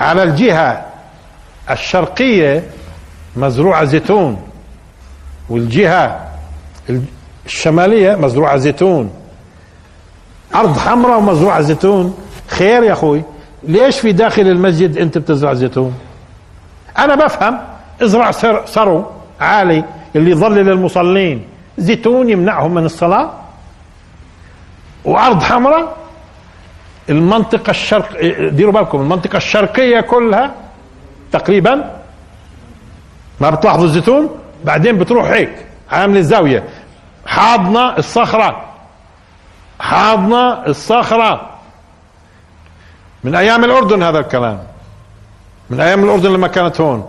على 0.00 0.22
الجهة 0.22 0.84
الشرقية 1.70 2.64
مزروعة 3.36 3.84
زيتون 3.84 4.42
والجهة 5.50 6.28
الشمالية 7.46 8.14
مزروعة 8.16 8.56
زيتون. 8.56 9.10
أرض 10.54 10.78
حمراء 10.78 11.18
ومزروعة 11.18 11.60
زيتون. 11.60 12.18
خير 12.48 12.82
يا 12.82 12.92
أخوي 12.92 13.22
ليش 13.62 13.98
في 14.00 14.12
داخل 14.12 14.42
المسجد 14.42 14.98
أنت 14.98 15.18
بتزرع 15.18 15.54
زيتون؟ 15.54 15.94
أنا 16.98 17.14
بفهم 17.14 17.60
ازرع 18.02 18.30
ثرو 18.64 19.04
عالي 19.40 19.84
اللي 20.16 20.30
يظلل 20.30 20.68
المصلين 20.68 21.44
زيتون 21.78 22.28
يمنعهم 22.30 22.74
من 22.74 22.84
الصلاة؟ 22.84 23.30
وأرض 25.04 25.42
حمراء؟ 25.42 25.96
المنطقة 27.10 27.70
الشرق 27.70 28.20
ديروا 28.48 28.72
بالكم 28.72 29.00
المنطقة 29.00 29.36
الشرقية 29.36 30.00
كلها 30.00 30.54
تقريبا 31.32 31.90
ما 33.40 33.50
بتلاحظوا 33.50 33.84
الزيتون؟ 33.84 34.30
بعدين 34.64 34.98
بتروح 34.98 35.26
هيك 35.26 35.66
عامل 35.92 36.16
الزاوية 36.16 36.64
حاضنة 37.26 37.96
الصخرة. 37.96 38.64
حاضنة 39.80 40.66
الصخرة. 40.66 41.50
من 43.24 43.34
أيام 43.34 43.64
الأردن 43.64 44.02
هذا 44.02 44.18
الكلام. 44.18 44.58
من 45.70 45.80
أيام 45.80 46.04
الأردن 46.04 46.32
لما 46.32 46.48
كانت 46.48 46.80
هون. 46.80 47.08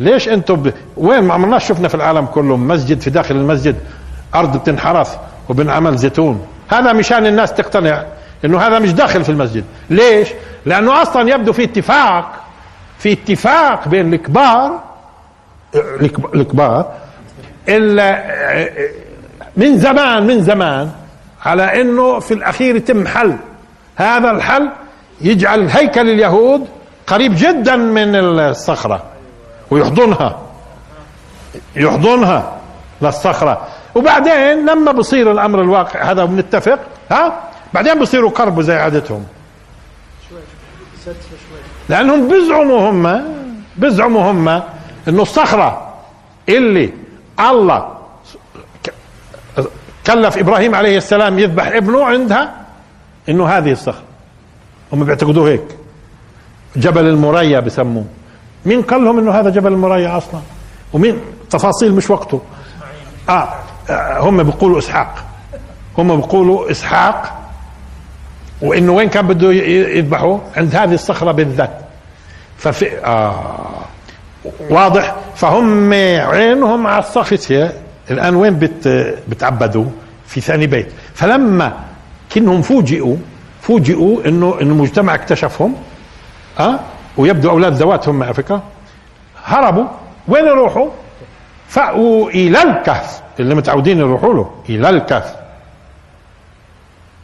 ليش 0.00 0.28
أنتم 0.28 0.54
ب... 0.54 0.72
وين؟ 0.96 1.22
ما 1.22 1.34
عمرناش 1.34 1.68
شفنا 1.68 1.88
في 1.88 1.94
العالم 1.94 2.26
كله 2.26 2.56
مسجد 2.56 3.00
في 3.00 3.10
داخل 3.10 3.36
المسجد 3.36 3.76
أرض 4.34 4.56
بتنحرث 4.56 5.16
وبنعمل 5.48 5.96
زيتون. 5.96 6.46
هذا 6.68 6.92
مشان 6.92 7.26
الناس 7.26 7.52
تقتنع 7.52 8.04
إنه 8.44 8.60
هذا 8.60 8.78
مش 8.78 8.92
داخل 8.92 9.24
في 9.24 9.28
المسجد. 9.32 9.64
ليش؟ 9.90 10.28
لأنه 10.66 11.02
أصلا 11.02 11.30
يبدو 11.34 11.52
في 11.52 11.64
اتفاق 11.64 12.41
في 13.02 13.12
اتفاق 13.12 13.88
بين 13.88 14.14
الكبار 14.14 14.82
الكبار 16.34 16.92
إلا 17.68 18.24
من 19.56 19.78
زمان 19.78 20.26
من 20.26 20.42
زمان 20.42 20.90
على 21.44 21.80
إنه 21.80 22.18
في 22.18 22.34
الأخير 22.34 22.76
يتم 22.76 23.06
حل. 23.06 23.36
هذا 23.96 24.30
الحل 24.30 24.70
يجعل 25.20 25.68
هيكل 25.68 26.10
اليهود 26.10 26.66
قريب 27.06 27.32
جدا 27.36 27.76
من 27.76 28.14
الصخرة 28.16 29.02
ويحضنها 29.70 30.40
يحضنها 31.76 32.56
للصخرة. 33.02 33.68
وبعدين 33.94 34.66
لما 34.66 34.92
بصير 34.92 35.32
الأمر 35.32 35.60
الواقع 35.60 36.10
هذا 36.10 36.24
بنتفق 36.24 36.78
ها؟ 37.10 37.40
بعدين 37.74 37.98
بصيروا 37.98 38.30
كربوا 38.30 38.62
زي 38.62 38.74
عادتهم. 38.74 39.24
لأنهم 41.88 42.28
بيزعموا 42.28 42.90
هم 42.90 43.22
بيزعموا 43.76 44.30
هم 44.30 44.48
إنه 45.08 45.22
الصخرة 45.22 45.94
اللي 46.48 46.92
الله 47.40 47.88
كلف 50.06 50.38
إبراهيم 50.38 50.74
عليه 50.74 50.96
السلام 50.96 51.38
يذبح 51.38 51.66
ابنه 51.66 52.04
عندها 52.04 52.54
إنه 53.28 53.46
هذه 53.48 53.72
الصخرة. 53.72 54.02
هم 54.92 55.04
بيعتقدوا 55.04 55.48
هيك. 55.48 55.64
جبل 56.76 57.06
المريا 57.06 57.60
بسموه. 57.60 58.04
مين 58.66 58.82
قال 58.82 59.04
لهم 59.04 59.18
إنه 59.18 59.30
هذا 59.30 59.50
جبل 59.50 59.72
المريا 59.72 60.16
أصلا؟ 60.16 60.40
ومين؟ 60.92 61.20
تفاصيل 61.50 61.94
مش 61.94 62.10
وقته. 62.10 62.40
آه, 63.28 63.48
آه 63.90 64.20
هم 64.20 64.42
بيقولوا 64.42 64.78
إسحاق. 64.78 65.24
هم 65.98 66.16
بيقولوا 66.16 66.70
إسحاق 66.70 67.41
وإنه 68.62 68.92
وين 68.92 69.08
كان 69.08 69.26
بده 69.26 69.52
يذبحه؟ 69.52 70.40
عند 70.56 70.76
هذه 70.76 70.94
الصخرة 70.94 71.32
بالذات. 71.32 71.78
ففي 72.56 72.98
آه. 73.04 73.56
واضح. 74.70 75.16
فهم 75.36 75.92
عينهم 75.92 76.86
على 76.86 76.98
الصخره 76.98 77.72
الآن 78.10 78.34
وين 78.34 78.58
بت 78.58 78.88
بتعبدوا؟ 79.28 79.84
في 80.26 80.40
ثاني 80.40 80.66
بيت. 80.66 80.88
فلما 81.14 81.72
كنهم 82.34 82.62
فوجئوا 82.62 83.16
فوجئوا 83.60 84.28
انه 84.28 84.54
المجتمع 84.60 85.14
اكتشفهم 85.14 85.74
آه 86.60 86.80
ويبدو 87.16 87.50
أولاد 87.50 87.72
ذواتهم 87.72 88.22
على 88.22 88.34
فكره 88.34 88.62
هربوا. 89.44 89.86
وين 90.28 90.44
يروحوا؟ 90.46 90.88
فأووا 91.68 92.30
إلى 92.30 92.62
الكهف. 92.62 93.22
اللي 93.40 93.54
متعودين 93.54 93.98
يروحوا 93.98 94.34
له 94.34 94.50
إلى 94.68 94.90
الكهف. 94.90 95.41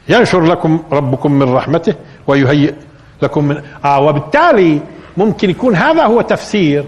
ينشر 0.09 0.41
لكم 0.45 0.83
ربكم 0.93 1.33
من 1.33 1.55
رحمته 1.55 1.95
ويهيئ 2.27 2.75
لكم 3.23 3.45
من 3.45 3.63
آه 3.85 4.01
وبالتالي 4.01 4.81
ممكن 5.17 5.51
يكون 5.51 5.77
هذا 5.77 6.05
هو 6.05 6.21
تفسير 6.21 6.85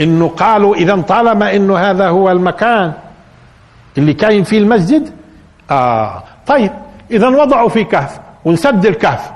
إنه 0.00 0.28
قالوا 0.28 0.74
إذا 0.76 0.96
طالما 1.00 1.56
إنه 1.56 1.76
هذا 1.78 2.08
هو 2.08 2.30
المكان 2.30 2.92
اللي 3.98 4.14
كاين 4.14 4.44
فيه 4.44 4.58
المسجد 4.58 5.10
آه 5.70 6.22
طيب 6.46 6.70
إذا 7.10 7.28
وضعوا 7.28 7.68
في 7.68 7.84
كهف 7.84 8.20
ونسد 8.44 8.86
الكهف 8.86 9.30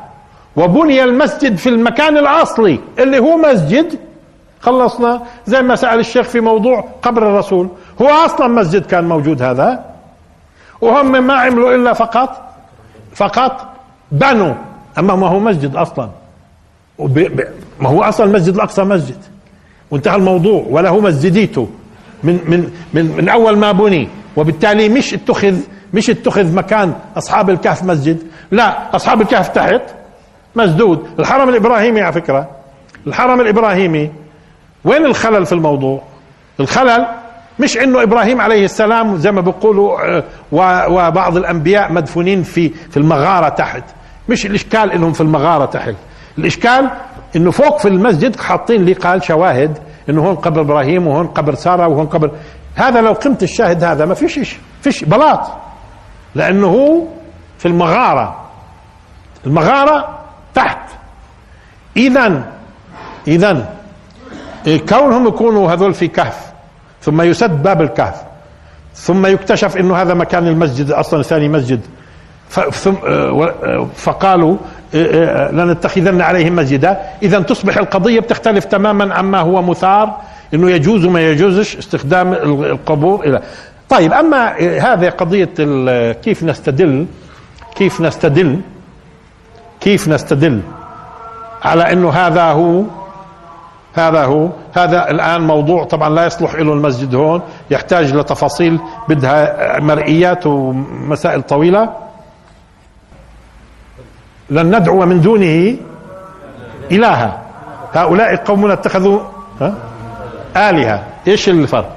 وبني 0.57 1.05
المسجد 1.05 1.57
في 1.57 1.69
المكان 1.69 2.16
الأصلي 2.19 2.81
اللي 2.99 3.19
هو 3.19 3.37
مسجد 3.37 3.99
خلصنا 4.61 5.23
زي 5.47 5.62
ما 5.62 5.77
سأل 5.77 5.99
الشيخ 5.99 6.27
في 6.27 6.41
موضوع 6.41 6.85
قبر 7.03 7.23
الرسول 7.31 7.69
هو 8.03 8.09
أصلا 8.09 8.49
مسجد 8.49 8.87
كان 8.87 9.05
موجود 9.09 9.43
هذا 9.43 9.85
وهم 10.81 11.27
ما 11.27 11.35
عملوا 11.35 11.75
إلا 11.75 11.93
فقط 11.93 12.47
فقط 13.14 13.68
بنوا. 14.12 14.54
أما 14.98 15.14
ما 15.16 15.28
هو 15.28 15.38
مسجد 15.38 15.76
أصلا. 15.76 16.11
ما 17.80 17.88
هو 17.88 18.02
أصلا 18.02 18.26
المسجد 18.26 18.54
الأقصى 18.54 18.82
مسجد. 18.84 19.18
وانتهى 19.90 20.16
الموضوع. 20.16 20.64
ولا 20.68 20.88
هو 20.88 21.00
مسجديته. 21.00 21.68
من 22.22 22.40
من 22.48 22.70
من 22.94 23.16
من 23.16 23.28
أول 23.28 23.59
ما 23.59 23.72
بني. 23.72 24.09
وبالتالي 24.36 24.88
مش 24.88 25.14
اتخذ 25.14 25.56
مش 25.94 26.11
اتخذ 26.11 26.54
مكان 26.54 26.94
أصحاب 27.16 27.50
الكهف 27.50 27.82
مسجد. 27.84 28.18
لا 28.50 28.96
أصحاب 28.96 29.20
الكهف 29.20 29.48
تحت 29.48 29.82
مسدود. 30.56 31.06
الحرم 31.18 31.48
الإبراهيمي 31.48 32.00
على 32.00 32.12
فكرة. 32.12 32.48
الحرم 33.06 33.40
الإبراهيمي. 33.40 34.11
وين 34.84 35.04
الخلل 35.04 35.46
في 35.46 35.52
الموضوع؟ 35.52 36.02
الخلل 36.61 37.06
مش 37.61 37.78
انه 37.78 38.02
إبراهيم 38.02 38.40
عليه 38.40 38.64
السلام 38.64 39.16
زي 39.16 39.32
ما 39.32 39.40
بيقولوا 39.40 40.16
آه، 40.18 40.24
وبعض 40.88 41.36
الانبياء 41.36 41.92
مدفونين 41.92 42.42
في 42.42 42.68
في 42.68 42.96
المغارة 42.96 43.48
تحت. 43.48 43.82
مش 44.28 44.46
الاشكال 44.46 44.92
انهم 44.92 45.12
في 45.12 45.20
المغارة 45.20 45.64
تحت. 45.64 45.94
الاشكال 46.38 46.90
انه 47.36 47.50
فوق 47.50 47.78
في 47.78 47.88
المسجد 47.88 48.40
حاطين 48.40 48.84
لي 48.84 48.92
قال 48.92 49.24
شواهد 49.24 49.78
انه 50.09 50.26
هون 50.26 50.34
قبر 50.34 50.61
إبراهيم 50.61 51.06
وهون 51.06 51.26
قبر 51.26 51.54
سارة 51.54 51.88
وهون 51.88 52.06
قبر. 52.06 52.30
هذا 52.74 53.00
لو 53.00 53.12
قمت 53.12 53.42
الشاهد 53.42 53.84
هذا 53.84 54.04
ما 54.04 54.14
فيش 54.14 54.56
فيش 54.82 55.04
بلاط. 55.04 55.40
لأنه 56.34 56.66
هو 56.66 57.02
في 57.59 57.66
المغارة. 57.66 58.44
المغارة 59.46 60.18
تحت. 60.54 60.78
اذا 61.96 62.52
اذا 63.28 63.68
كونهم 64.88 65.26
يكونوا 65.26 65.72
هذول 65.72 65.94
في 65.94 66.09
كهف. 66.09 66.47
ثم 67.09 67.22
يسد 67.22 67.62
باب 67.62 67.82
الكهف. 67.82 68.14
ثم 68.94 69.26
يكتشف 69.26 69.76
إنه 69.76 69.96
هذا 69.96 70.14
مكان 70.14 70.48
المسجد 70.48 70.90
أصلا 70.90 71.22
ثاني 71.22 71.48
مسجد. 71.48 71.80
فقالوا 73.94 74.56
لنتخذن 75.52 76.20
عليهم 76.20 76.56
مسجدا. 76.56 77.00
اذا 77.22 77.40
تصبح 77.40 77.76
القضية 77.76 78.20
بتختلف 78.20 78.64
تماما 78.64 79.14
عما 79.14 79.38
هو 79.38 79.62
مثار 79.62 80.16
إنه 80.54 80.70
يجوز 80.70 81.04
وما 81.04 81.20
يجوزش 81.20 81.76
استخدام 81.76 82.32
القبور 82.32 83.24
إلى. 83.24 83.42
طيب 83.88 84.12
أما 84.12 84.56
هذه 84.59 85.09
قضية 85.09 85.50
كيف 86.12 86.42
نستدل؟ 86.42 87.06
كيف 87.76 88.00
نستدل؟ 88.00 88.61
كيف 89.80 90.09
نستدل 90.09 90.61
على 91.62 91.92
إنه 91.92 92.11
هذا 92.11 92.42
هو 92.42 92.82
هذا 93.95 94.24
هو. 94.24 94.49
هذا 94.74 95.11
الآن 95.11 95.41
موضوع 95.41 95.84
طبعا 95.84 96.09
لا 96.09 96.26
يصلح 96.26 96.55
له 96.55 96.72
المسجد 96.72 97.14
هون. 97.14 97.43
يحتاج 97.70 98.14
لتفاصيل 98.14 98.80
بدها 99.09 99.80
مرئيات 99.80 100.47
ومسائل 100.47 101.43
طويلة. 101.43 101.89
لن 104.51 104.76
ندعو 104.76 105.07
من 105.07 105.20
دونه 105.20 105.76
إلها. 106.93 107.43
هؤلاء 107.95 108.36
قومنا 108.36 108.72
اتخذوا 108.72 109.20
ها؟ 109.61 109.74
آلهة. 110.57 111.03
إيش 111.28 111.49
الفرق؟ 111.49 111.97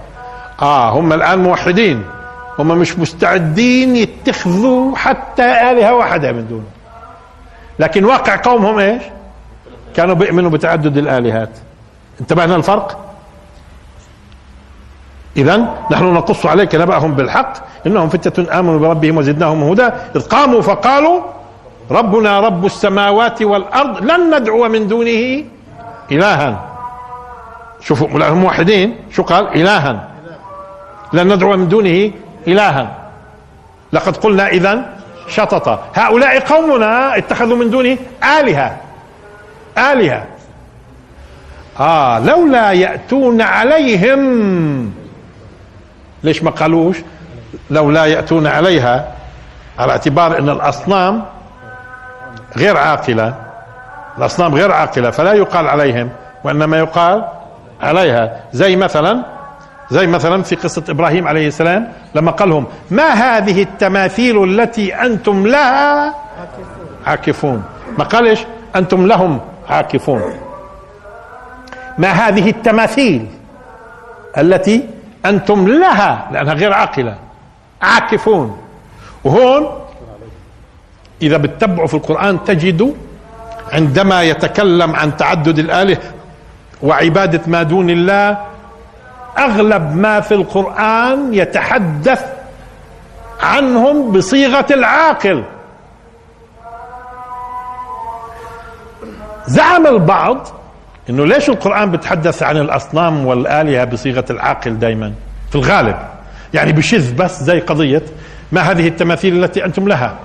آه 0.61 0.89
هم 0.89 1.13
الآن 1.13 1.39
موحدين. 1.39 2.03
هم 2.59 2.67
مش 2.67 2.99
مستعدين 2.99 3.95
يتخذوا 3.95 4.95
حتى 4.95 5.71
آلهة 5.71 5.93
واحدة 5.93 6.31
من 6.31 6.47
دونه. 6.47 6.67
لكن 7.79 8.05
واقع 8.05 8.35
قومهم 8.35 8.79
إيش؟ 8.79 9.03
كانوا 9.95 10.15
بيؤمنوا 10.15 10.49
بتعدد 10.49 10.97
الآلهات. 10.97 11.49
انتبهنا 12.19 12.55
الفرق 12.55 12.97
اذا 15.37 15.57
نحن 15.91 16.13
نقص 16.13 16.45
عليك 16.45 16.75
نبأهم 16.75 17.13
بالحق 17.13 17.53
إنهم 17.87 18.09
فتة 18.09 18.59
آمنوا 18.59 18.79
بربهم 18.79 19.17
وزدناهم 19.17 19.63
هدى 19.63 19.89
إذ 20.15 20.21
قاموا 20.27 20.61
فقالوا 20.61 21.21
ربنا 21.91 22.39
رب 22.39 22.65
السماوات 22.65 23.41
والأرض 23.41 24.05
لن 24.05 24.35
ندعو 24.35 24.67
من 24.67 24.87
دونه 24.87 25.43
إلها. 26.11 26.67
شوفوا 27.81 28.07
هم 28.07 28.37
موحدين. 28.37 28.95
شو 29.11 29.23
قال؟ 29.23 29.47
إلها. 29.47 30.07
لن 31.13 31.33
ندعو 31.33 31.57
من 31.57 31.67
دونه 31.69 32.11
إلها. 32.47 32.87
لقد 33.93 34.17
قلنا 34.17 34.47
اذا 34.47 34.85
شطط. 35.27 35.79
هؤلاء 35.95 36.39
قومنا 36.39 37.17
اتخذوا 37.17 37.57
من 37.57 37.69
دونه 37.69 37.97
آلهة. 38.39 38.77
آلهة. 39.77 40.25
آه 41.79 42.19
لولا 42.19 42.71
يأتون 42.71 43.41
عليهم. 43.41 44.93
ليش 46.23 46.43
ما 46.43 46.51
قالوش؟ 46.51 46.97
لولا 47.69 48.05
يأتون 48.05 48.47
عليها 48.47 49.11
على 49.79 49.91
اعتبار 49.91 50.39
أن 50.39 50.49
الأصنام 50.49 51.25
غير 52.57 52.77
عاقلة. 52.77 53.35
الأصنام 54.17 54.55
غير 54.55 54.71
عاقلة 54.71 55.09
فلا 55.09 55.33
يقال 55.33 55.67
عليهم 55.67 56.09
وإنما 56.43 56.77
يقال 56.77 57.25
عليها. 57.81 58.39
زي 58.53 58.75
مثلا 58.75 59.23
زي 59.91 60.07
مثلا 60.07 60.43
في 60.43 60.55
قصة 60.55 60.83
إبراهيم 60.89 61.27
عليه 61.27 61.47
السلام 61.47 61.91
لما 62.15 62.31
قال 62.31 62.49
لهم 62.49 62.65
ما 62.91 63.09
هذه 63.09 63.61
التماثيل 63.61 64.43
التي 64.43 64.95
أنتم 64.95 65.47
لها؟ 65.47 66.15
عاكفون. 67.05 67.63
ما 67.97 68.03
قالش 68.03 68.45
أنتم 68.75 69.07
لهم 69.07 69.39
عاكفون. 69.69 70.21
ما 72.01 72.09
هذه 72.09 72.49
التماثيل 72.49 73.27
التي 74.37 74.89
أنتم 75.25 75.67
لها 75.67 76.29
لأنها 76.31 76.53
غير 76.53 76.73
عاقلة 76.73 77.15
عاكفون. 77.81 78.57
وهون 79.23 79.63
إذا 81.21 81.37
بتتبعوا 81.37 81.87
في 81.87 81.93
القرآن 81.93 82.43
تجدوا 82.43 82.93
عندما 83.73 84.23
يتكلم 84.23 84.95
عن 84.95 85.17
تعدد 85.17 85.59
الاله 85.59 85.97
وعبادة 86.81 87.41
ما 87.47 87.63
دون 87.63 87.89
الله 87.89 88.37
أغلب 89.37 89.95
ما 89.95 90.19
في 90.19 90.33
القرآن 90.33 91.33
يتحدث 91.33 92.25
عنهم 93.41 94.11
بصيغة 94.11 94.65
العاقل. 94.71 95.43
زعم 99.47 99.87
البعض 99.87 100.47
إنه 101.09 101.25
ليش 101.25 101.49
القرآن 101.49 101.91
بتحدث 101.91 102.43
عن 102.43 102.57
الأصنام 102.57 103.25
والآلهة 103.25 103.85
بصيغة 103.85 104.25
العاقل 104.29 104.79
دائما 104.79 105.13
في 105.49 105.55
الغالب. 105.55 105.95
يعني 106.53 106.71
بشذ 106.71 107.15
بس 107.15 107.43
زي 107.43 107.59
قضية 107.59 108.03
ما 108.51 108.61
هذه 108.61 108.87
التماثيل 108.87 109.43
التي 109.43 109.65
أنتم 109.65 109.87
لها. 109.87 110.15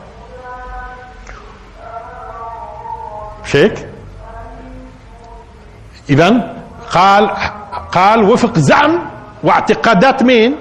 هيك 3.52 3.86
إذا 6.10 6.54
قال 6.90 7.30
قال 7.92 8.22
وفق 8.22 8.58
زعم 8.58 8.98
واعتقادات 9.42 10.22
مين؟ 10.22 10.56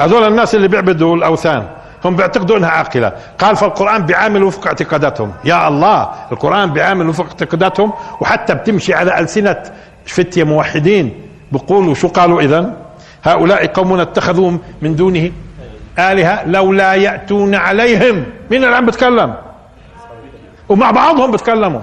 هذول 0.00 0.24
الناس 0.28 0.54
اللي 0.54 0.68
بيعبدوا 0.68 1.16
الأوثان. 1.16 1.68
هم 2.04 2.16
بيعتقدوا 2.16 2.56
إنها 2.56 2.70
عاقلة. 2.70 3.12
قال 3.38 3.56
فالقرآن 3.56 4.06
بيعامل 4.06 4.42
وفق 4.42 4.66
اعتقاداتهم. 4.66 5.32
يا 5.44 5.68
الله 5.68 6.10
القرآن 6.32 6.72
بيعامل 6.72 7.08
وفق 7.08 7.24
اعتقاداتهم 7.24 7.92
وحتى 8.20 8.54
بتمشي 8.54 8.94
على 8.94 9.18
ألسنة 9.18 9.62
فتية 10.06 10.44
موحدين. 10.44 11.22
بيقولوا 11.52 11.94
شو 11.94 12.08
قالوا 12.08 12.40
اذا 12.40 12.76
هؤلاء 13.24 13.66
قوم 13.66 14.00
اتخذوا 14.00 14.52
من 14.82 14.96
دونه 14.96 15.32
آلهة 15.98 16.44
لولا 16.46 16.94
يأتون 16.94 17.54
عليهم. 17.54 18.24
مين 18.50 18.64
عم 18.64 18.86
بتكلم؟ 18.86 19.34
ومع 20.68 20.90
بعضهم 20.90 21.30
بتكلموا. 21.30 21.80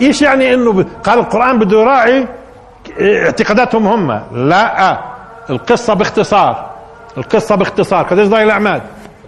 إيش 0.00 0.22
يعني 0.22 0.54
إنه 0.54 0.84
قال 1.04 1.18
القرآن 1.18 1.58
بده 1.58 1.80
يراعي 1.80 2.28
اعتقاداتهم 3.00 3.86
هم؟ 3.86 4.22
لا 4.48 4.98
القصة 5.50 5.94
باختصار. 5.94 6.71
القصة 7.18 7.54
باختصار. 7.54 8.02
قديش 8.02 8.28
ضايل 8.28 8.46
الأعمال؟ 8.46 8.80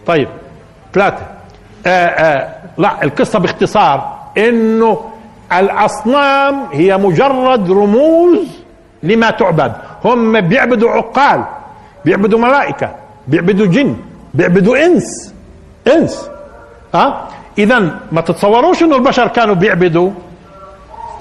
طيب 0.06 0.28
ثلاثة. 0.92 1.22
آآ 1.86 2.06
آآ 2.06 2.54
لا 2.78 3.02
القصة 3.02 3.38
باختصار 3.38 4.18
إنه 4.38 5.10
الأصنام 5.52 6.66
هي 6.72 6.96
مجرد 6.96 7.70
رموز 7.70 8.46
لما 9.02 9.30
تعبد. 9.30 9.72
هم 10.04 10.40
بيعبدوا 10.40 10.90
عقال 10.90 11.44
بيعبدوا 12.04 12.38
ملائكة 12.38 12.90
بيعبدوا 13.28 13.66
جن 13.66 13.96
بيعبدوا 14.34 14.76
إنس. 14.86 15.34
إنس. 15.86 16.30
ها 16.94 17.28
اذا 17.58 17.98
ما 18.12 18.20
تتصوروش 18.20 18.82
إنه 18.82 18.96
البشر 18.96 19.28
كانوا 19.28 19.54
بيعبدوا 19.54 20.10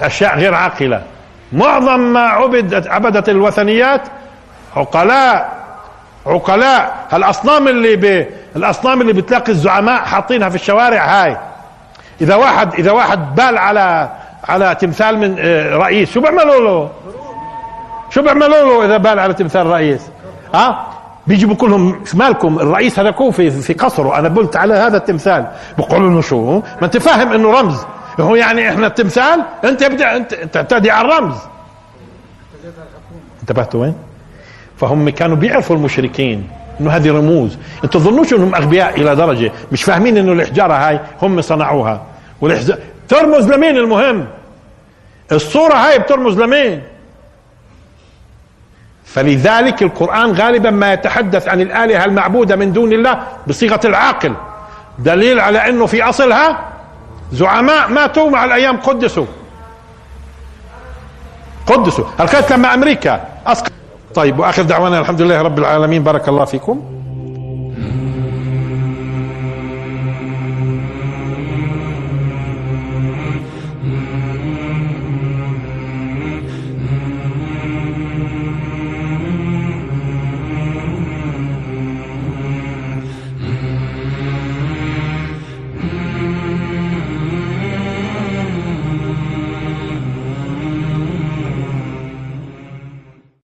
أشياء 0.02 0.38
غير 0.38 0.54
عاقلة. 0.54 1.02
معظم 1.52 2.00
ما 2.00 2.20
عبد 2.20 2.86
عبدت 2.88 3.28
الوثنيات 3.28 4.02
عقلاء. 4.76 5.63
عقلاء. 6.26 7.06
الاصنام 7.12 7.68
اللي 7.68 7.96
ب... 7.96 8.26
الأصنام 8.56 9.00
اللي 9.00 9.12
بتلاقي 9.12 9.52
الزعماء 9.52 10.02
حاطينها 10.04 10.48
في 10.48 10.54
الشوارع 10.54 11.04
هاي. 11.04 11.36
إذا 12.20 12.34
واحد 12.34 12.74
إذا 12.74 12.90
واحد 12.90 13.34
بال 13.34 13.58
على 13.58 14.10
على 14.48 14.74
تمثال 14.74 15.18
من 15.18 15.36
آه، 15.38 15.76
رئيس 15.76 16.12
شو 16.12 16.20
بيعملوا 16.20 16.60
له؟ 16.60 16.90
شو 18.10 18.22
بيعملوا 18.22 18.48
له 18.48 18.84
إذا 18.84 18.96
بال 18.96 19.18
على 19.18 19.34
تمثال 19.34 19.66
رئيس؟ 19.66 20.00
ها 20.54 20.86
بيجي 21.26 21.46
بقول 21.46 21.70
لهم 21.70 22.04
مالكم 22.14 22.58
الرئيس 22.58 22.98
هذا 22.98 23.12
في 23.30 23.50
في 23.50 23.72
قصره 23.72 24.18
أنا 24.18 24.28
قلت 24.28 24.56
على 24.56 24.74
هذا 24.74 24.96
التمثال. 24.96 25.46
بقولوا 25.78 26.10
له 26.10 26.20
شو؟ 26.20 26.58
ما 26.58 26.84
أنت 26.86 26.96
فاهم 26.96 27.32
إنه 27.32 27.60
رمز. 27.60 27.86
هو 28.20 28.34
يعني 28.34 28.68
إحنا 28.68 28.86
التمثال 28.86 29.44
أنت 29.64 29.84
بدأ 29.84 30.16
أنت 30.16 30.34
تعتدي 30.34 30.90
على 30.90 31.08
الرمز. 31.08 31.36
انتبهتوا 33.42 33.80
وين؟ 33.80 33.94
فهم 34.80 35.08
كانوا 35.08 35.36
بيعرفوا 35.36 35.76
المشركين 35.76 36.48
إنه 36.80 36.90
هذه 36.90 37.10
رموز. 37.10 37.58
أنتوا 37.84 38.00
تظنوش 38.00 38.32
إنهم 38.32 38.54
أغبياء 38.54 39.00
إلى 39.00 39.16
درجة؟ 39.16 39.52
مش 39.72 39.82
فاهمين 39.82 40.16
إنه 40.16 40.32
الحجاره 40.32 40.74
هاي 40.74 41.00
هم 41.22 41.40
صنعوها. 41.40 42.02
والحجاره 42.40 42.78
ترمز 43.08 43.52
لمين 43.52 43.76
المهم؟ 43.76 44.26
الصورة 45.32 45.74
هاي 45.74 45.98
بترمز 45.98 46.40
لمين؟ 46.40 46.82
فلذلك 49.04 49.82
القرآن 49.82 50.32
غالبا 50.32 50.70
ما 50.70 50.92
يتحدث 50.92 51.48
عن 51.48 51.60
الآلهة 51.60 52.04
المعبودة 52.04 52.56
من 52.56 52.72
دون 52.72 52.92
الله 52.92 53.22
بصيغة 53.46 53.80
العاقل. 53.84 54.34
دليل 54.98 55.40
على 55.40 55.68
أنه 55.68 55.86
في 55.86 56.02
أصلها 56.02 56.58
زعماء 57.32 57.88
ماتوا 57.88 58.30
مع 58.30 58.44
الأيام 58.44 58.76
قدسوا. 58.76 59.26
قدسوا. 61.66 62.04
هل 62.18 62.28
لما 62.50 62.74
أمريكا 62.74 63.20
أسقط 63.46 63.72
طيب 64.14 64.38
وآخر 64.38 64.62
دعوانا 64.62 64.98
الحمد 65.00 65.22
لله 65.22 65.42
رب 65.42 65.58
العالمين. 65.58 66.02
بارك 66.02 66.28
الله 66.28 66.44
فيكم. 66.44 67.03